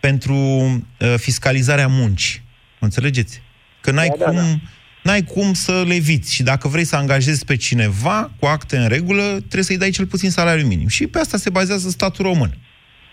[0.00, 2.42] pentru uh, fiscalizarea muncii.
[2.78, 3.42] Înțelegeți?
[3.80, 4.34] Că n-ai da, cum...
[4.34, 4.58] Da, da
[5.02, 6.32] n-ai cum să le viți.
[6.34, 10.06] Și dacă vrei să angajezi pe cineva cu acte în regulă, trebuie să-i dai cel
[10.06, 10.88] puțin salariul minim.
[10.88, 12.58] Și pe asta se bazează statul român.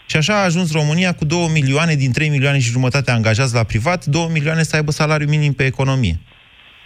[0.05, 3.63] Și așa a ajuns România cu 2 milioane din 3 milioane și jumătate angajați la
[3.63, 6.15] privat, 2 milioane să aibă salariu minim pe economie.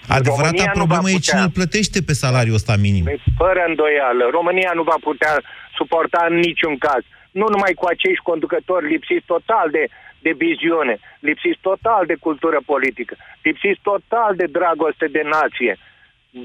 [0.08, 3.04] Adevărata România problemă e cine îl plătește pe salariul ăsta minim.
[3.04, 4.24] Păi, fără îndoială.
[4.32, 5.34] România nu va putea
[5.76, 7.04] suporta în niciun caz.
[7.32, 9.84] Nu numai cu acești conducători lipsiți total de,
[10.26, 15.74] de viziune, lipsiți total de cultură politică, lipsiți total de dragoste de nație,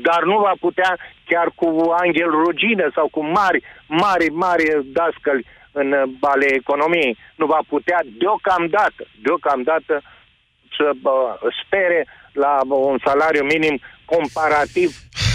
[0.06, 0.92] dar nu va putea
[1.30, 1.68] chiar cu
[2.02, 4.64] Angel Rugină sau cu mari, mari, mari
[4.96, 7.18] dascăli în ale economiei.
[7.36, 10.02] Nu va putea deocamdată, deocamdată
[10.76, 11.12] să uh,
[11.64, 14.90] spere la un salariu minim comparativ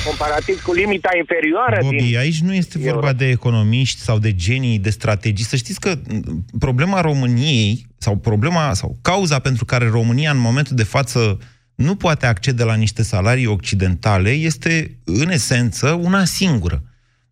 [0.06, 2.17] comparativ cu limita inferioară Bobby, din...
[2.17, 3.13] aici nu este vorba Europa.
[3.13, 5.45] de economiști sau de genii, de strategii.
[5.45, 5.95] Să știți că
[6.60, 11.38] problema României, sau problema, sau cauza pentru care România în momentul de față
[11.76, 16.84] nu poate accede la niște salarii occidentale este, în esență, una singură.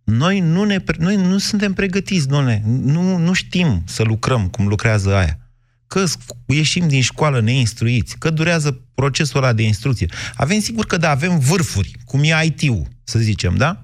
[0.05, 5.15] Noi nu, ne, noi nu suntem pregătiți, doamne, nu, nu știm să lucrăm cum lucrează
[5.15, 5.39] aia.
[5.87, 6.03] Că
[6.45, 10.07] ieșim din școală neinstruiți, că durează procesul ăla de instrucție.
[10.35, 13.79] Avem sigur că da, avem vârfuri, cum e IT-ul, să zicem, da?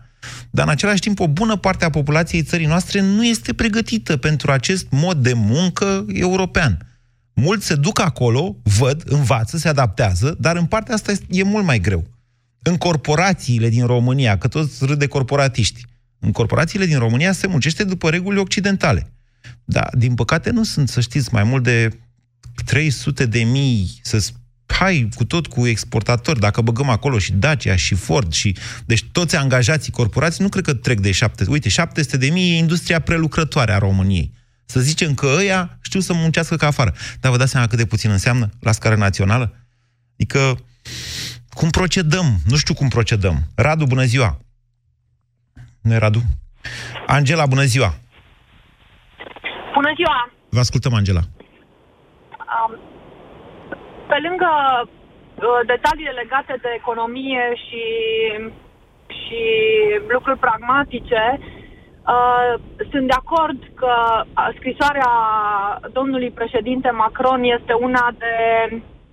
[0.50, 4.52] Dar în același timp o bună parte a populației țării noastre nu este pregătită pentru
[4.52, 6.86] acest mod de muncă european.
[7.34, 11.80] Mulți se duc acolo, văd, învață, se adaptează, dar în partea asta e mult mai
[11.80, 12.08] greu.
[12.62, 15.86] În corporațiile din România, că toți râd de corporatiști,
[16.22, 19.12] în corporațiile din România se muncește după reguli occidentale.
[19.64, 22.00] Dar, din păcate, nu sunt, să știți, mai mult de
[22.66, 24.32] 300 de mii, să
[24.66, 28.56] hai cu tot cu exportatori, dacă băgăm acolo și Dacia și Ford și...
[28.86, 31.52] Deci toți angajații corporații nu cred că trec de 700.
[31.52, 34.34] Uite, 700 de mii e industria prelucrătoare a României.
[34.66, 36.94] Să zicem că ăia știu să muncească ca afară.
[37.20, 39.56] Dar vă dați seama cât de puțin înseamnă la scară națională?
[40.14, 40.60] Adică,
[41.50, 42.40] cum procedăm?
[42.46, 43.48] Nu știu cum procedăm.
[43.56, 44.42] Radu, bună ziua!
[45.82, 46.20] Nu Radu?
[47.08, 47.92] Angela, bună ziua!
[49.74, 50.32] Bună ziua!
[50.50, 51.24] Vă ascultăm, Angela.
[52.54, 52.80] Um,
[54.08, 54.52] pe lângă
[54.86, 57.84] uh, detaliile legate de economie și,
[59.20, 59.42] și
[60.16, 62.54] lucruri pragmatice, uh,
[62.92, 63.94] sunt de acord că
[64.58, 65.12] scrisoarea
[65.92, 68.36] domnului președinte Macron este una de,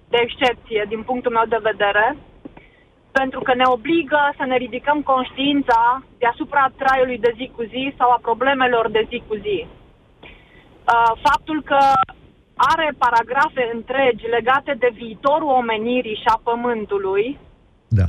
[0.09, 2.17] de excepție din punctul meu de vedere
[3.13, 8.11] pentru că ne obligă să ne ridicăm conștiința deasupra traiului de zi cu zi sau
[8.11, 9.67] a problemelor de zi cu zi.
[9.67, 11.79] Uh, faptul că
[12.57, 17.39] are paragrafe întregi legate de viitorul omenirii și a pământului,
[17.89, 18.05] da.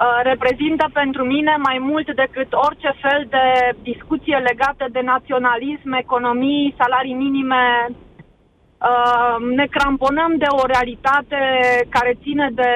[0.00, 6.74] Uh, reprezintă pentru mine mai mult decât orice fel de discuție legată de naționalism, economii,
[6.78, 7.64] salarii minime.
[7.88, 11.40] Uh, ne cramponăm de o realitate
[11.88, 12.70] care ține de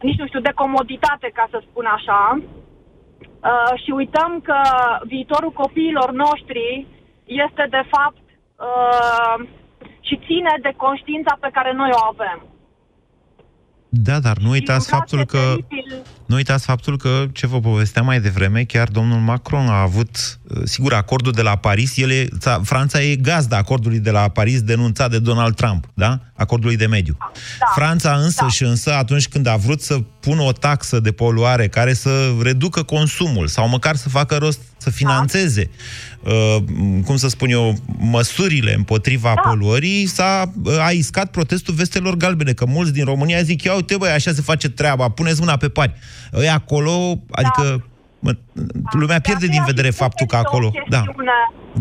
[0.00, 4.60] nici nu știu, de comoditate, ca să spun așa, uh, și uităm că
[5.04, 6.86] viitorul copiilor noștri
[7.24, 8.24] este, de fapt,
[8.56, 9.46] uh,
[10.00, 12.55] și ține de conștiința pe care noi o avem.
[14.02, 15.38] Da, dar nu uitați faptul că...
[15.38, 16.02] Teribil.
[16.26, 20.60] Nu uitați faptul că, ce vă povesteam mai devreme, chiar domnul Macron a avut, uh,
[20.64, 22.28] sigur, acordul de la Paris, ele,
[22.62, 26.20] Franța e gazda acordului de la Paris denunțat de Donald Trump, da?
[26.34, 27.16] Acordului de mediu.
[27.18, 27.72] Da.
[27.74, 28.48] Franța însă da.
[28.48, 32.82] și însă, atunci când a vrut să pună o taxă de poluare care să reducă
[32.82, 35.70] consumul sau măcar să facă rost, să financeze
[36.26, 36.56] Uh,
[37.06, 37.72] cum să spun eu,
[38.16, 39.40] măsurile împotriva da.
[39.40, 40.32] poluării, s-a
[40.64, 44.30] uh, a iscat protestul vestelor galbene, că mulți din România zic, ia uite băi, așa
[44.38, 45.92] se face treaba, puneți mâna pe pari.
[46.46, 46.92] Ei acolo,
[47.40, 47.84] adică da.
[48.24, 48.32] mă,
[49.02, 50.66] lumea pierde din vedere faptul că acolo...
[50.88, 51.02] Da.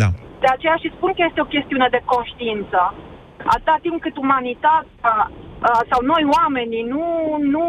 [0.02, 0.10] da.
[0.44, 2.80] De aceea și spun că este o chestiune de conștiință.
[3.54, 5.16] Atâta timp cât umanitatea
[5.68, 7.06] uh, sau noi oamenii nu,
[7.56, 7.66] nu,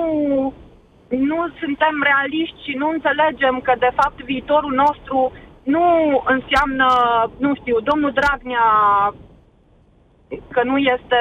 [1.09, 5.85] nu suntem realiști și nu înțelegem că de fapt viitorul nostru nu
[6.27, 6.89] înseamnă,
[7.39, 8.67] nu știu, domnul Dragnea
[10.51, 11.21] că nu este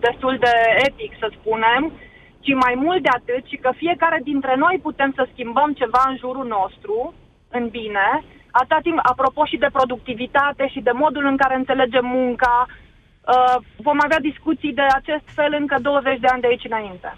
[0.00, 0.52] destul de
[0.86, 1.92] etic, să spunem,
[2.40, 6.16] ci mai mult de atât și că fiecare dintre noi putem să schimbăm ceva în
[6.16, 7.14] jurul nostru,
[7.50, 12.66] în bine, atâta timp, apropo și de productivitate și de modul în care înțelegem munca,
[12.68, 17.16] uh, vom avea discuții de acest fel încă 20 de ani de aici înainte.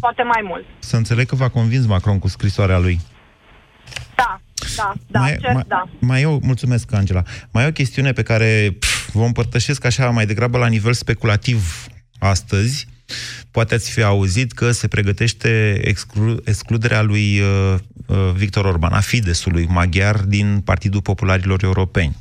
[0.00, 0.64] Poate mai mult.
[0.78, 3.00] Să înțeleg că v-a convins Macron cu scrisoarea lui.
[4.16, 4.40] Da,
[4.76, 5.88] da, da, mai, cer, mai, da.
[5.98, 7.22] Mai eu, mulțumesc, Angela.
[7.50, 11.86] Mai e o chestiune pe care pf, vă împărtășesc așa mai degrabă la nivel speculativ
[12.18, 12.86] astăzi.
[13.50, 17.74] Poate ați fi auzit că se pregătește exclu- excluderea lui uh,
[18.06, 22.16] uh, Victor Orban, a Fidesului maghiar din Partidul Popularilor Europeni.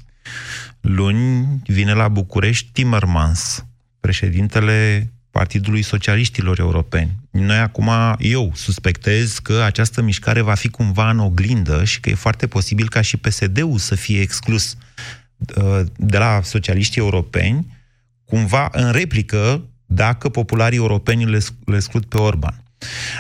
[0.82, 3.66] Luni vine la București Timmermans,
[4.00, 7.16] președintele Partidului Socialiștilor Europeni.
[7.32, 12.14] Noi acum, eu suspectez că această mișcare va fi cumva în oglindă și că e
[12.14, 14.78] foarte posibil ca și PSD-ul să fie exclus
[15.56, 17.78] uh, de la socialiștii europeni,
[18.26, 22.64] cumva în replică dacă popularii europeni le, le exclud pe Orban.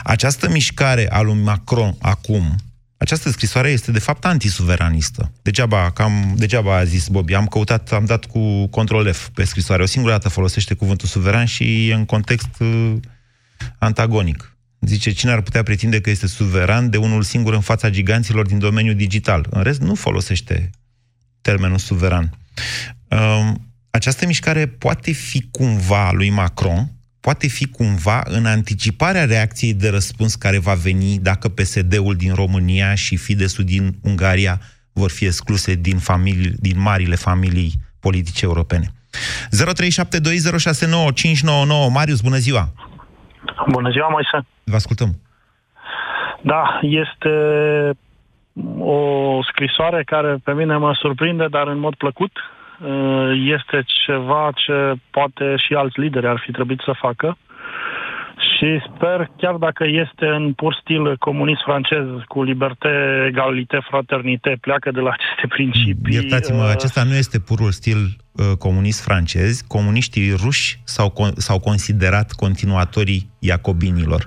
[0.03, 2.55] Această mișcare a lui Macron acum,
[3.03, 5.31] această scrisoare este de fapt antisuveranistă.
[5.41, 9.83] Degeaba, cam, degeaba a zis Bobby, am căutat, am dat cu control F pe scrisoare.
[9.83, 12.93] O singură dată folosește cuvântul suveran și e în context uh,
[13.77, 14.57] antagonic.
[14.79, 18.59] Zice, cine ar putea pretinde că este suveran de unul singur în fața giganților din
[18.59, 19.47] domeniul digital?
[19.49, 20.69] În rest, nu folosește
[21.41, 22.37] termenul suveran.
[23.07, 23.51] Uh,
[23.89, 26.92] această mișcare poate fi cumva lui Macron,
[27.25, 32.95] poate fi cumva în anticiparea reacției de răspuns care va veni dacă PSD-ul din România
[32.95, 34.55] și Fidesul din Ungaria
[34.93, 38.87] vor fi excluse din, familii, din marile familii politice europene.
[38.87, 38.91] 0372069599
[41.93, 42.67] Marius, bună ziua!
[43.71, 44.47] Bună ziua, Moise!
[44.63, 45.09] Vă ascultăm!
[46.41, 47.29] Da, este
[48.79, 52.31] o scrisoare care pe mine mă surprinde, dar în mod plăcut.
[52.81, 57.37] Uh, este ceva ce poate și alți lideri ar fi trebuit să facă
[58.37, 62.89] și sper, chiar dacă este în pur stil comunist francez, cu liberté,
[63.27, 66.13] egalité, fraternité, pleacă de la aceste principii.
[66.13, 67.97] Iertați-mă, uh, acesta nu este purul stil
[68.31, 69.61] uh, comunist francez.
[69.61, 74.25] Comuniștii ruși s-au, con- s-au considerat continuatorii iacobinilor.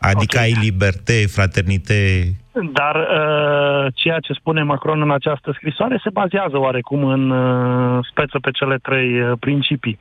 [0.00, 0.44] Adică okay.
[0.44, 2.32] ai liberté, fraternité,
[2.72, 8.38] dar uh, ceea ce spune Macron în această scrisoare se bazează oarecum în uh, speță
[8.38, 9.98] pe cele trei uh, principii.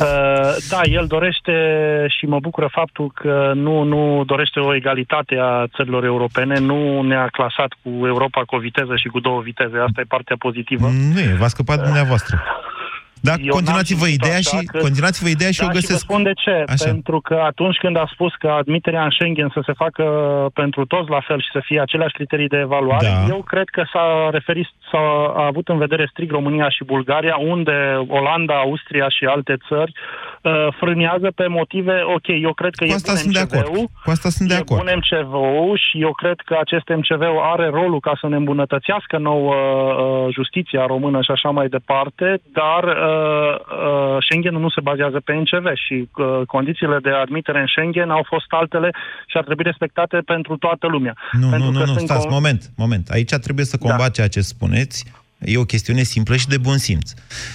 [0.00, 1.52] Uh, da, el dorește
[2.08, 7.26] și mă bucură faptul că nu, nu dorește o egalitate a țărilor europene, nu ne-a
[7.26, 9.78] clasat cu Europa cu o viteză și cu două viteze.
[9.78, 10.86] Asta e partea pozitivă.
[11.12, 12.42] Nu e, v-a scăpat dumneavoastră.
[13.20, 14.78] Da, continuați-vă ideea, și, că...
[14.78, 15.98] continuați-vă ideea și da, o găsesc.
[15.98, 16.64] Și vă spun de ce.
[16.66, 16.84] Așa.
[16.84, 20.04] Pentru că atunci când a spus că admiterea în Schengen să se facă
[20.54, 23.34] pentru toți la fel și să fie aceleași criterii de evaluare, da.
[23.34, 25.04] eu cred că s-a referit, s-a
[25.36, 29.92] a avut în vedere strict România și Bulgaria, unde Olanda, Austria și alte țări
[30.42, 33.90] uh, frânează pe motive, ok, eu cred că Cu e asta bun sunt de acord.
[34.04, 34.82] Cu asta sunt de acord.
[34.82, 37.22] bun MCV-ul și eu cred că acest MCV
[37.52, 42.82] are rolul ca să ne îmbunătățească nouă uh, justiția română și așa mai departe, dar
[42.84, 48.10] uh, uh, Schengen nu se bazează pe NCV și uh, condițiile de admitere în Schengen
[48.10, 48.90] au fost altele
[49.26, 51.14] și ar trebui respectate pentru toată lumea.
[51.32, 53.08] Nu, pentru nu, că nu, nu, sunt stați, con- moment, moment.
[53.08, 54.08] Aici trebuie să combat da.
[54.08, 55.19] ceea ce spuneți.
[55.44, 57.10] E o chestiune simplă și de bun simț.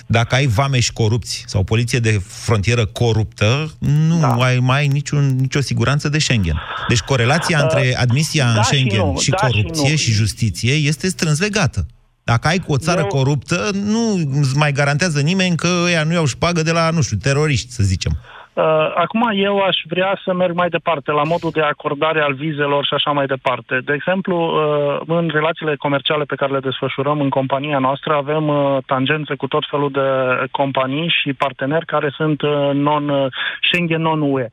[0.08, 4.28] Dacă ai vameși corupți sau poliție de frontieră coruptă, nu da.
[4.28, 6.62] ai mai ai niciun, nicio siguranță de Schengen.
[6.88, 9.96] Deci corelația uh, între admisia da în și Schengen nu, și, da și corupție nu.
[9.96, 11.86] și, justiție este strâns legată.
[12.24, 16.14] Dacă ai cu o țară Eu- coruptă, nu îți mai garantează nimeni că ăia nu
[16.14, 18.18] iau șpagă de la, nu știu, teroriști, să zicem.
[18.56, 22.86] Uh, acum eu aș vrea să merg mai departe la modul de acordare al vizelor
[22.86, 23.82] și așa mai departe.
[23.86, 28.78] De exemplu, uh, în relațiile comerciale pe care le desfășurăm în compania noastră avem uh,
[28.86, 30.08] tangențe cu tot felul de
[30.52, 34.48] companii și parteneri care sunt uh, non uh, Schengen non-UE.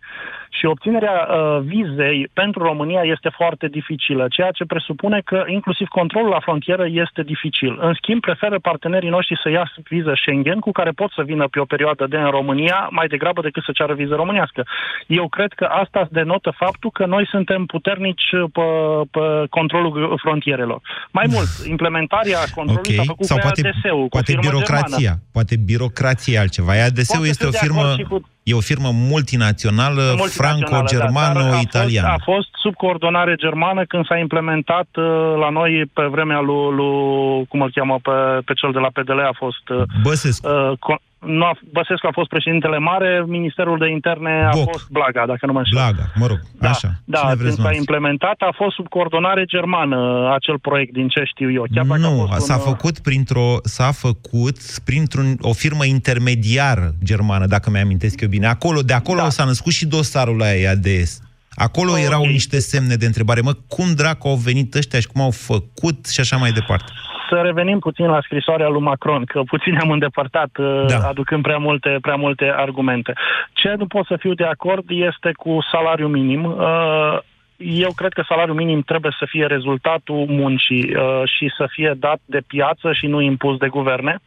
[0.59, 6.29] Și obținerea uh, vizei pentru România este foarte dificilă, ceea ce presupune că inclusiv controlul
[6.31, 7.79] la frontieră este dificil.
[7.81, 11.61] În schimb, preferă partenerii noștri să ia viză Schengen cu care pot să vină pe
[11.61, 14.63] o perioadă de în România mai degrabă decât să ceară viză românească.
[15.07, 18.63] Eu cred că asta denotă faptul că noi suntem puternici pe,
[19.11, 20.81] pe controlul frontierelor.
[21.11, 24.97] Mai mult, implementarea controlului s-a făcut Sau pe poate, ADS-ul, cu poate firmă birocrația.
[24.99, 25.19] germană.
[25.33, 26.73] Poate birocrația e altceva.
[26.73, 30.03] ADS-ul Pot să este o fiu de firmă, acord și cu- e o firmă multinațională,
[30.03, 32.09] Multinațională, da, dar a fost- franco-germano-italiană.
[32.09, 35.05] A fost sub coordonare germană când s-a implementat uh,
[35.39, 38.11] la noi pe vremea lui, lui cum îl cheamă, pe,
[38.45, 39.69] pe cel de la PDL a fost...
[39.69, 40.49] Uh, Băsescu.
[40.49, 44.71] uh, con- nu a, Băsescu a fost președintele mare, Ministerul de Interne a Boc.
[44.71, 45.79] fost Blaga, dacă nu mă înșel.
[45.79, 46.91] Blaga, mă rog, Da, așa.
[47.05, 47.81] da Cine când vreți s-a noastră?
[47.83, 51.65] implementat a fost sub coordonare germană acel proiect, din ce știu eu.
[51.75, 56.95] Chiar dacă a Nu, fost s-a un, făcut printr-o, s-a făcut printr-un o firmă intermediară
[57.05, 58.47] germană, dacă mi-amintesc eu bine.
[58.47, 59.29] Acolo, de acolo Da.
[59.29, 61.21] s-a născut și dosarul la EADS.
[61.55, 61.99] Acolo Ok.
[61.99, 63.41] erau niște semne de întrebare.
[63.41, 66.93] Mă, cum dracu au venit ăștia și cum au făcut și așa mai departe.
[67.31, 70.51] Să revenim puțin la scrisoarea lui Macron, că puțin am îndepărtat,
[70.87, 70.99] Da.
[70.99, 71.09] da.
[71.09, 73.13] aducând prea multe, prea multe argumente.
[73.53, 76.45] Ce nu pot să fiu de acord este cu salariul minim.
[76.45, 77.19] Uh,
[77.65, 82.21] Eu cred că salariul minim trebuie să fie rezultatul muncii uh, și să fie dat
[82.25, 84.19] de piață și nu impus de guverne.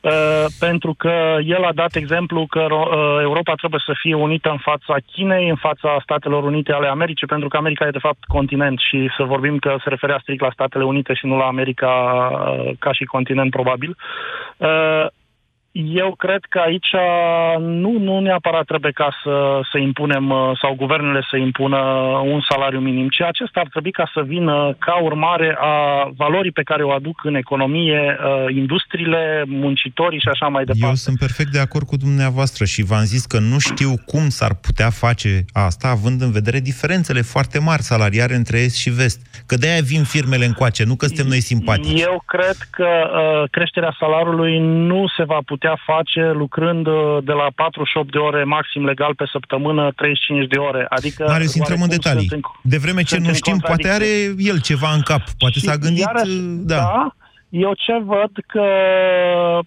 [0.00, 4.58] Uh, pentru că el a dat exemplu că uh, Europa trebuie să fie unită în
[4.58, 8.78] fața Chinei, în fața Statelor Unite ale Americii, pentru că America e de fapt continent
[8.78, 12.70] și să vorbim că se referea strict la Statele Unite și nu la America uh,
[12.78, 13.96] ca și continent probabil.
[15.76, 16.92] Uh, eu cred că aici
[17.58, 21.76] nu, nu neapărat trebuie ca să, să impunem uh, sau guvernele să impună
[22.24, 25.74] un salariu minim, ci acesta ar trebui ca să vină ca urmare a
[26.16, 30.86] valorii pe care o aduc în economie uh, industriile, muncitorii și așa mai departe.
[30.86, 34.54] Eu sunt perfect de acord cu dumneavoastră și v-am zis că nu știu cum s-ar
[34.54, 39.20] putea face asta, având în vedere diferențele foarte mari salariare între Est și Vest.
[39.46, 42.00] Că de-aia vin firmele încoace, nu că suntem noi simpatici.
[42.00, 47.46] Eu cred că uh, creșterea salariului nu se va putea face lucrând uh, de la
[47.54, 50.86] 48 de ore maxim legal pe săptămână, 35 de ore.
[50.88, 52.28] Adică Marius, intrăm în oarecum detalii.
[52.28, 54.50] sunt De vreme ce sunt nu în știm, poate are contradicție.
[54.52, 55.22] el ceva în cap.
[55.38, 56.04] Poate Și s-a gândit...
[56.06, 56.36] iarăși,
[56.72, 56.76] da.
[56.76, 57.14] da,
[57.48, 58.66] eu ce văd că
[59.58, 59.64] uh,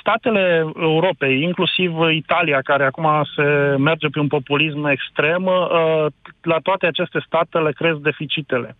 [0.00, 3.06] statele Europei, inclusiv Italia, care acum
[3.36, 6.06] se merge pe un populism extrem, uh,
[6.42, 8.76] la toate aceste state le cresc deficitele.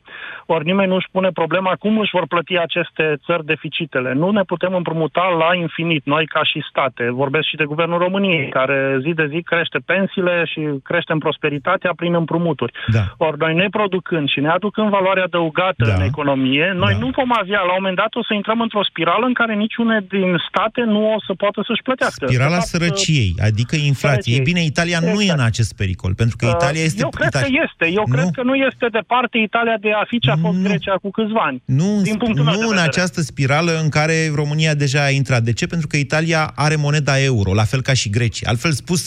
[0.47, 4.12] Ori nimeni nu își pune problema cum își vor plăti aceste țări deficitele.
[4.12, 7.11] Nu ne putem împrumuta la infinit, noi ca și state.
[7.11, 11.93] Vorbesc și de Guvernul României, care zi de zi crește pensiile și crește în prosperitatea
[11.97, 12.72] prin împrumuturi.
[12.87, 13.03] Da.
[13.26, 15.95] Ori noi ne producând și ne aducând valoare adăugată Da.
[15.95, 16.99] în economie, noi Da.
[16.99, 20.05] nu vom avea, la un moment dat o să intrăm într-o spirală în care niciune
[20.09, 22.27] din state nu o să poată să-și plătească.
[22.27, 24.35] Spirala De fapt, sărăciei, adică inflației.
[24.35, 24.45] Ei sărăciei.
[24.51, 25.39] bine, Italia nu e Exact.
[25.39, 27.01] în acest pericol, pentru că Italia este...
[27.07, 27.85] Eu cred că Italia- este.
[28.01, 28.12] Eu Nu.
[28.14, 30.66] cred că nu este departe Italia de a fi ce a fost Nu.
[30.69, 31.62] Grecia cu câțiva ani.
[31.64, 32.89] Nu, din punctul meu nu de în vedere.
[32.91, 35.43] această spirală în care România deja a intrat.
[35.49, 35.66] De ce?
[35.66, 38.49] Pentru că Italia are moneda euro, la fel ca și Grecia.
[38.53, 39.01] Altfel spus,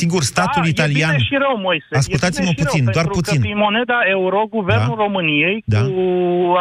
[0.00, 1.10] sigur, statul da, italian...
[1.10, 1.86] E bine și rău, Moise.
[1.90, 3.40] E Ascultați-mă bine și puțin, rău, doar pentru puțin.
[3.40, 5.02] Că prin moneda euro, guvernul Da.
[5.04, 5.80] României, Da.
[5.88, 6.00] cu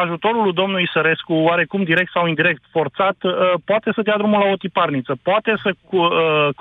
[0.04, 3.32] ajutorul lui domnului Sărescu, oarecum direct sau indirect forțat, uh,
[3.70, 6.10] poate să dea drumul la o tiparniță, poate să cu, uh,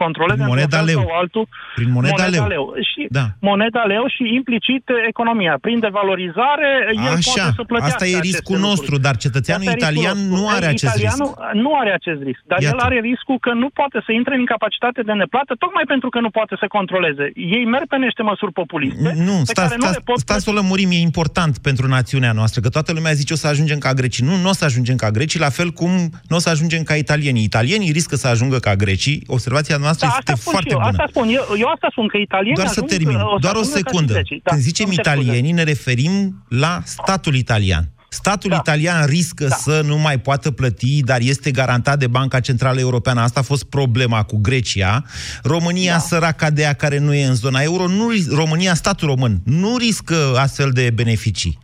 [0.03, 1.01] controleze Prin moneda într-un fel leu.
[1.03, 1.45] sau altul
[1.79, 2.65] Prin moneda leu.
[2.91, 3.27] Și Da.
[3.51, 5.55] moneda leu și implicit uh, economia.
[5.67, 6.71] Prin devalorizare,
[7.09, 8.69] el Așa, poate să plătească asta e aceste riscul lucruri.
[8.71, 10.35] nostru, dar cetățeanul Asta e riscul italian nostru.
[10.37, 11.55] nu are Ei, acest italianul risc.
[11.65, 12.75] nu are acest risc, dar Iată.
[12.75, 16.19] el are riscul că nu poate să intre în capacitate de neplată, tocmai pentru că
[16.25, 17.25] nu poate să controleze.
[17.57, 20.43] Ei merg pe niște măsuri populiste, Nu, pe stați, care nu stați, le pot stați
[20.45, 23.79] să o lămurim, e important pentru națiunea noastră, că toată lumea zice o să ajungem
[23.87, 24.25] ca grecii.
[24.29, 25.91] Nu, nu o să ajungem ca grecii, la fel cum
[26.31, 27.11] nu o să ajungem ca italienii.
[27.23, 29.23] Italienii riscă să ajungă ca grecii.
[29.27, 30.91] Observația noastră Da, este asta spun foarte și eu, bună.
[30.91, 31.29] asta spun.
[31.29, 33.75] Eu, eu asta spun, că italienii Doar să ajung, termin, o să doar o ajungă
[33.75, 34.13] ca și secundă.
[34.13, 34.41] grecii.
[34.45, 35.21] Da, Când zicem îmi cer scuze.
[35.23, 37.91] italienii, ne referim la statul italian.
[38.09, 38.57] Statul Da.
[38.57, 39.55] italian riscă Da.
[39.57, 43.21] să nu mai poată plăti, dar este garantat de Banca Centrală Europeană.
[43.21, 45.05] Asta a fost problema cu Grecia.
[45.43, 45.99] România, Da.
[45.99, 50.35] săraca de ea care nu e în zona euro, nu, România, statul român, nu riscă
[50.37, 51.59] astfel de beneficii.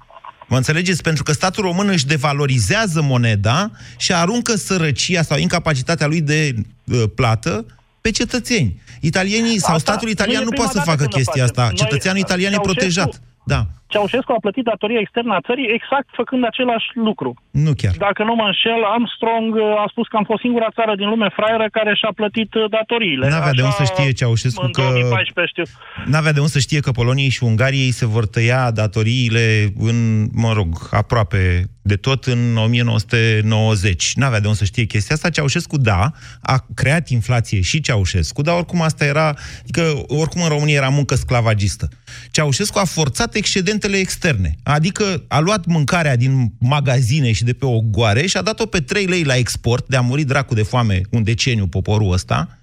[0.48, 1.02] Mă înțelegeți?
[1.02, 7.02] Pentru că statul român își devalorizează moneda și aruncă sărăcia sau incapacitatea lui de uh,
[7.14, 7.66] plată
[8.00, 8.80] pe cetățeni.
[9.00, 11.16] Italienii sau Asta statul nu italian e nu prima poate să dată facă când o
[11.16, 11.62] chestia facem.
[11.62, 11.66] asta.
[11.66, 13.20] Noi- Cetățeanul italian e Ceaușescu- protejat.
[13.44, 13.66] Da.
[13.92, 17.30] Ceaușescu a plătit datoria externă a țării exact făcând același lucru.
[17.66, 17.94] Nu chiar.
[18.06, 21.28] Dacă nu mă înșel, Armstrong uh, a spus că am fost singura țară din lume
[21.38, 23.24] fraieră care și-a plătit uh, datoriile.
[23.28, 25.66] N-avea de Așa, unde să știe Ceaușescu în că- 2014 știu.
[26.12, 29.44] N-avea de unde să știe că Poloniei și Ungariei se vor tăia datoriile
[29.90, 29.96] în,
[30.44, 30.70] mă rog,
[31.02, 31.40] aproape
[31.88, 34.14] de tot în 1990.
[34.14, 35.30] N-avea de unde să știe chestia asta.
[35.30, 40.76] Ceaușescu, da, a creat inflație și Ceaușescu, dar oricum asta era, adică oricum în România
[40.76, 41.88] era muncă sclavagistă.
[42.30, 48.26] Ceaușescu a forțat excedentele externe, adică a luat mâncarea din magazine și de pe ogoare
[48.26, 51.22] și a dat-o pe 3 lei la export, de a murit dracu de foame un
[51.22, 52.58] deceniu poporul ăsta,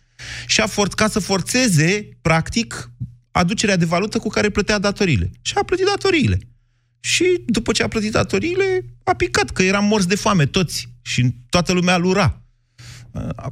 [0.47, 2.91] și a forț- ca să forțeze, practic,
[3.31, 5.31] aducerea de valută cu care plătea datoriile.
[5.41, 6.39] Și a plătit datoriile.
[7.05, 11.33] Și după ce a plătit datoriile, a picat, că eram morți de foame toți și
[11.49, 12.41] toată lumea lura.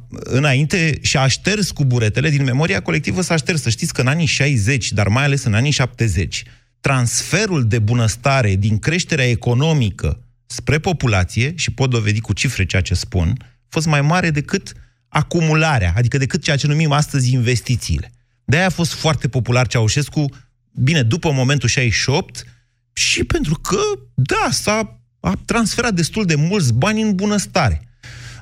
[0.08, 3.62] Înainte și a șters cu buretele din memoria colectivă s-a șters.
[3.62, 6.42] Să știți că în anii 60, dar mai ales în anii 70,
[6.80, 12.94] transferul de bunăstare din creșterea economică spre populație, și pot dovedi cu cifre ceea ce
[12.94, 14.72] spun, a fost mai mare decât
[15.08, 18.12] acumularea, adică decât ceea ce numim astăzi investițiile.
[18.44, 20.24] De-aia a fost foarte popular Ceaușescu,
[20.72, 22.44] bine, după momentul 68,
[22.94, 23.80] și pentru că,
[24.14, 27.88] da, s-a a transferat destul de mulți bani în bunăstare.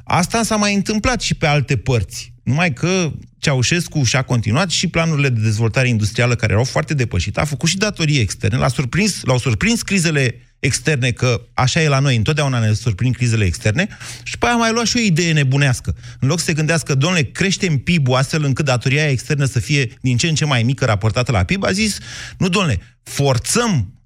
[0.05, 2.33] Asta s-a mai întâmplat și pe alte părți.
[2.43, 7.45] Numai că Ceaușescu și-a continuat și planurile de dezvoltare industrială care erau foarte depășite, a
[7.45, 12.17] făcut și datorii externe, l-a surprins, l-au surprins crizele externe, că așa e la noi,
[12.17, 13.89] întotdeauna ne surprind crizele externe,
[14.23, 15.97] și pe aia a mai luat și o idee nebunească.
[16.21, 20.17] În loc să se gândească, domnule, creștem PIB-ul astfel încât datoria externă să fie din
[20.17, 21.99] ce în ce mai mică raportată la PIB, a zis,
[22.39, 24.02] nu, domnule, forțăm uh,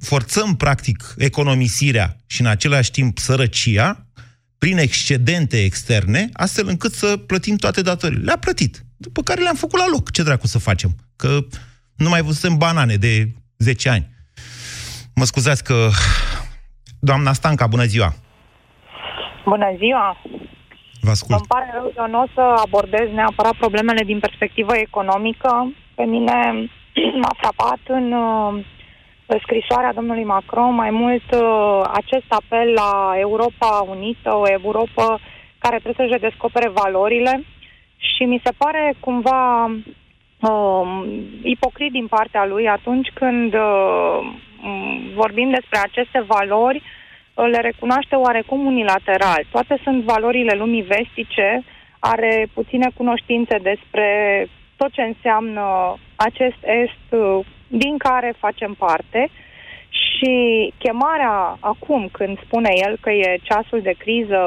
[0.00, 4.06] forțăm, practic, economisirea și, în același timp, sărăcia
[4.58, 8.24] prin excedente externe, astfel încât să plătim toate datorile.
[8.24, 8.84] Le-a plătit.
[8.96, 10.10] După care le-am făcut la loc.
[10.10, 10.90] Ce dracu să facem?
[11.16, 11.38] Că
[11.96, 14.08] nu mai văzusem banane de 10 ani.
[15.14, 15.88] Mă scuzați că...
[17.00, 18.14] Doamna Stanca, bună ziua!
[19.44, 20.22] Bună ziua!
[21.00, 21.38] Vă ascult.
[21.38, 25.72] Îmi pare rău, eu nu o să abordez neapărat problemele din perspectivă economică.
[25.94, 26.36] Pe mine
[27.22, 28.64] m-a frapat în uh,
[29.40, 35.18] scrisoarea domnului Macron mai mult uh, acest apel la Europa Unită, o Europa
[35.58, 37.44] care trebuie să-și descopere valorile
[37.96, 40.84] și mi se pare cumva uh,
[41.42, 44.18] ipocrit din partea lui atunci când uh,
[45.14, 46.82] vorbim despre aceste valori,
[47.34, 49.46] uh, le recunoaște oarecum unilateral.
[49.50, 51.62] Toate sunt valorile lumii vestice,
[51.98, 59.30] are puține cunoștințe despre tot ce înseamnă acest est uh, din care facem parte
[59.88, 60.34] și
[60.78, 64.40] chemarea acum, când spune el că e ceasul de criză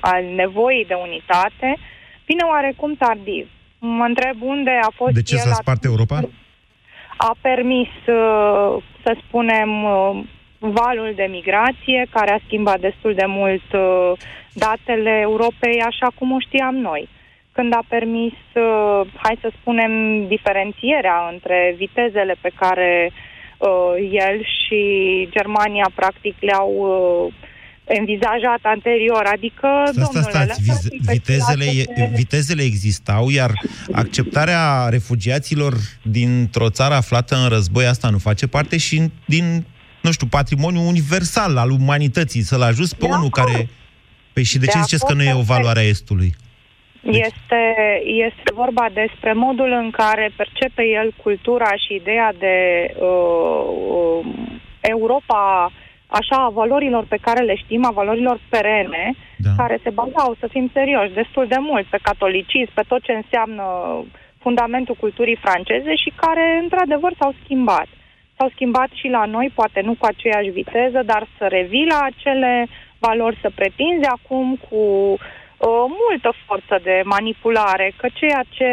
[0.00, 1.76] al nevoii de unitate,
[2.24, 3.48] vine oarecum tardiv.
[3.78, 6.20] Mă întreb unde a fost De ce el s-a spart Europa?
[7.16, 10.24] A permis, uh, să spunem, uh,
[10.58, 13.62] valul de migrație, care a schimbat destul de mult
[14.52, 17.08] datele Europei așa cum o știam noi
[17.56, 19.92] când a permis, uh, hai să spunem,
[20.34, 23.92] diferențierea între vitezele pe care uh,
[24.26, 24.80] el și
[25.30, 27.34] Germania practic le-au uh,
[27.98, 30.30] envizajat anterior, adică, Asta, domnule...
[30.30, 32.10] stați, viz, vitezele, de...
[32.14, 33.52] vitezele existau, iar
[33.92, 39.64] acceptarea refugiaților dintr-o țară aflată în război, asta nu face parte și din,
[40.02, 43.68] nu știu, patrimoniul universal al umanității, să-l ajuți pe unul care...
[44.32, 46.34] Păi și de, de ce ziceți că nu e o valoare a Estului?
[47.10, 47.62] Deci- este,
[48.04, 52.56] este vorba despre modul în care percepe el cultura și ideea de
[53.00, 53.64] uh,
[53.96, 54.26] uh,
[54.80, 55.72] Europa,
[56.06, 59.50] așa, a valorilor pe care le știm, a valorilor perene, da.
[59.56, 63.64] care se bazau, să fim serioși, destul de mult pe catolicism, pe tot ce înseamnă
[64.38, 67.88] fundamentul culturii franceze și care, într-adevăr, s-au schimbat.
[68.36, 72.66] S-au schimbat și la noi, poate nu cu aceeași viteză, dar să revii la acele
[72.98, 74.82] valori, să pretinzi acum cu
[75.58, 78.70] o multă forță de manipulare, că ceea ce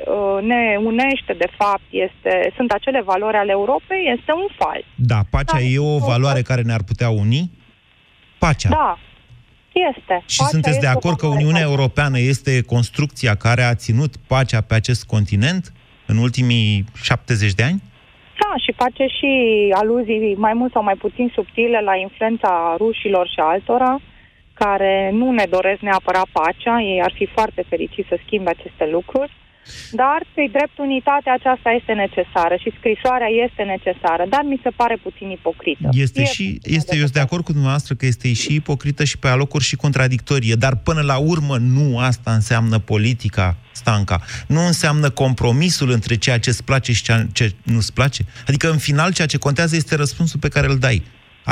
[0.00, 4.84] uh, ne unește, de fapt, este, sunt acele valori ale Europei, este un fals.
[4.94, 7.50] Da, pacea da, e o valoare care ne-ar putea uni?
[8.38, 8.68] Pacea.
[8.68, 8.98] Da,
[9.90, 10.22] este.
[10.26, 14.74] Și pacea sunteți de acord că Uniunea Europeană este construcția care a ținut pacea pe
[14.74, 15.72] acest continent
[16.06, 17.82] în ultimii 70 de ani?
[18.42, 19.30] Da, și face și
[19.74, 24.00] aluzii mai mult sau mai puțin subtile la influența rușilor și altora
[24.58, 29.32] care nu ne doresc neapărat pacea, ei ar fi foarte fericiți să schimbe aceste lucruri,
[29.90, 34.96] dar, pe drept, unitatea aceasta este necesară și scrisoarea este necesară, dar mi se pare
[35.02, 35.88] puțin ipocrită.
[35.92, 39.18] Este e și, este, eu sunt de acord cu dumneavoastră că este și ipocrită și
[39.18, 44.20] pe alocuri și contradictorie, dar până la urmă nu asta înseamnă politica, Stanca.
[44.46, 48.22] Nu înseamnă compromisul între ceea ce îți place și ceea ce nu-ți place.
[48.46, 51.02] Adică, în final, ceea ce contează este răspunsul pe care îl dai.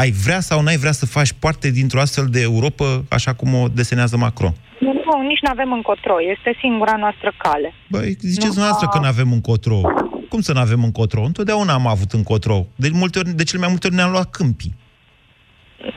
[0.02, 3.68] Ai vrea sau n-ai vrea să faci parte dintr-o astfel de Europa, așa cum o
[3.68, 4.52] desenează Macron?
[4.78, 6.14] Nu, nu nici nu avem încotro.
[6.34, 7.74] Este singura noastră cale.
[7.88, 9.80] Băi, ziceți nu, noastră că nu avem încotro.
[10.28, 11.20] Cum să nu avem încotro?
[11.22, 12.66] Întotdeauna am avut încotro.
[12.74, 14.74] De, multe ori, de cele mai multe ori ne-am luat câmpii.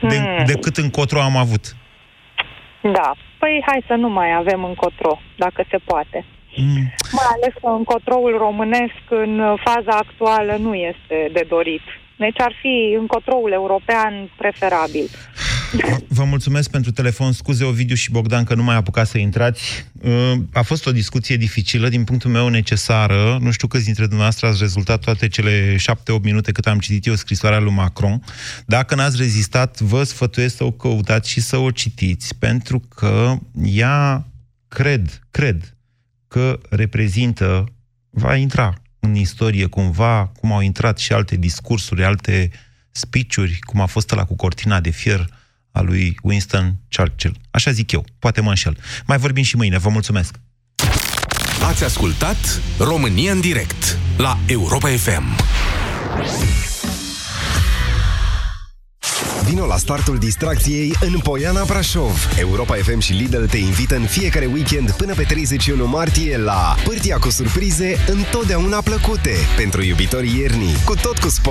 [0.08, 0.44] De, hmm.
[0.44, 1.64] Decât încotro am avut.
[2.82, 3.14] Da.
[3.38, 6.24] Păi hai să nu mai avem încotro, dacă se poate.
[6.56, 6.92] Mm.
[7.18, 11.82] Mai ales că încotroul românesc în faza actuală nu este de dorit.
[12.24, 15.08] Deci ar fi încotroul european preferabil.
[16.08, 17.32] Vă mulțumesc pentru telefon.
[17.32, 19.86] Scuze, Ovidiu și Bogdan, că nu mai apucat să intrați.
[20.02, 23.38] Uh, a fost o discuție dificilă, din punctul meu necesară.
[23.40, 27.14] Nu știu câți dintre dumneavoastră ați rezultat toate cele șapte-opt minute cât am citit eu
[27.14, 28.22] scrisoarea lui Macron.
[28.66, 34.26] Dacă n-ați rezistat, vă sfătuiesc să o căutați și să o citiți, pentru că ea,
[34.68, 35.76] cred, cred,
[36.28, 37.64] că reprezintă,
[38.10, 42.50] va intra în istorie cumva, cum au intrat și alte discursuri, alte
[42.90, 45.26] speech cum a fost la cu cortina de fier
[45.72, 47.36] a lui Winston Churchill.
[47.50, 48.76] Așa zic eu, poate mă înșel.
[49.06, 50.34] Mai vorbim și mâine, vă mulțumesc!
[51.62, 55.36] Ați ascultat România în direct la Europa FM.
[59.44, 62.28] Vino la startul distracției în Poiana Brașov.
[62.38, 67.18] Europa FM și Lidl te invită în fiecare weekend până pe 31 martie la Pârtia
[67.18, 71.48] cu surprize întotdeauna plăcute pentru iubitorii iernii, cu tot cu sport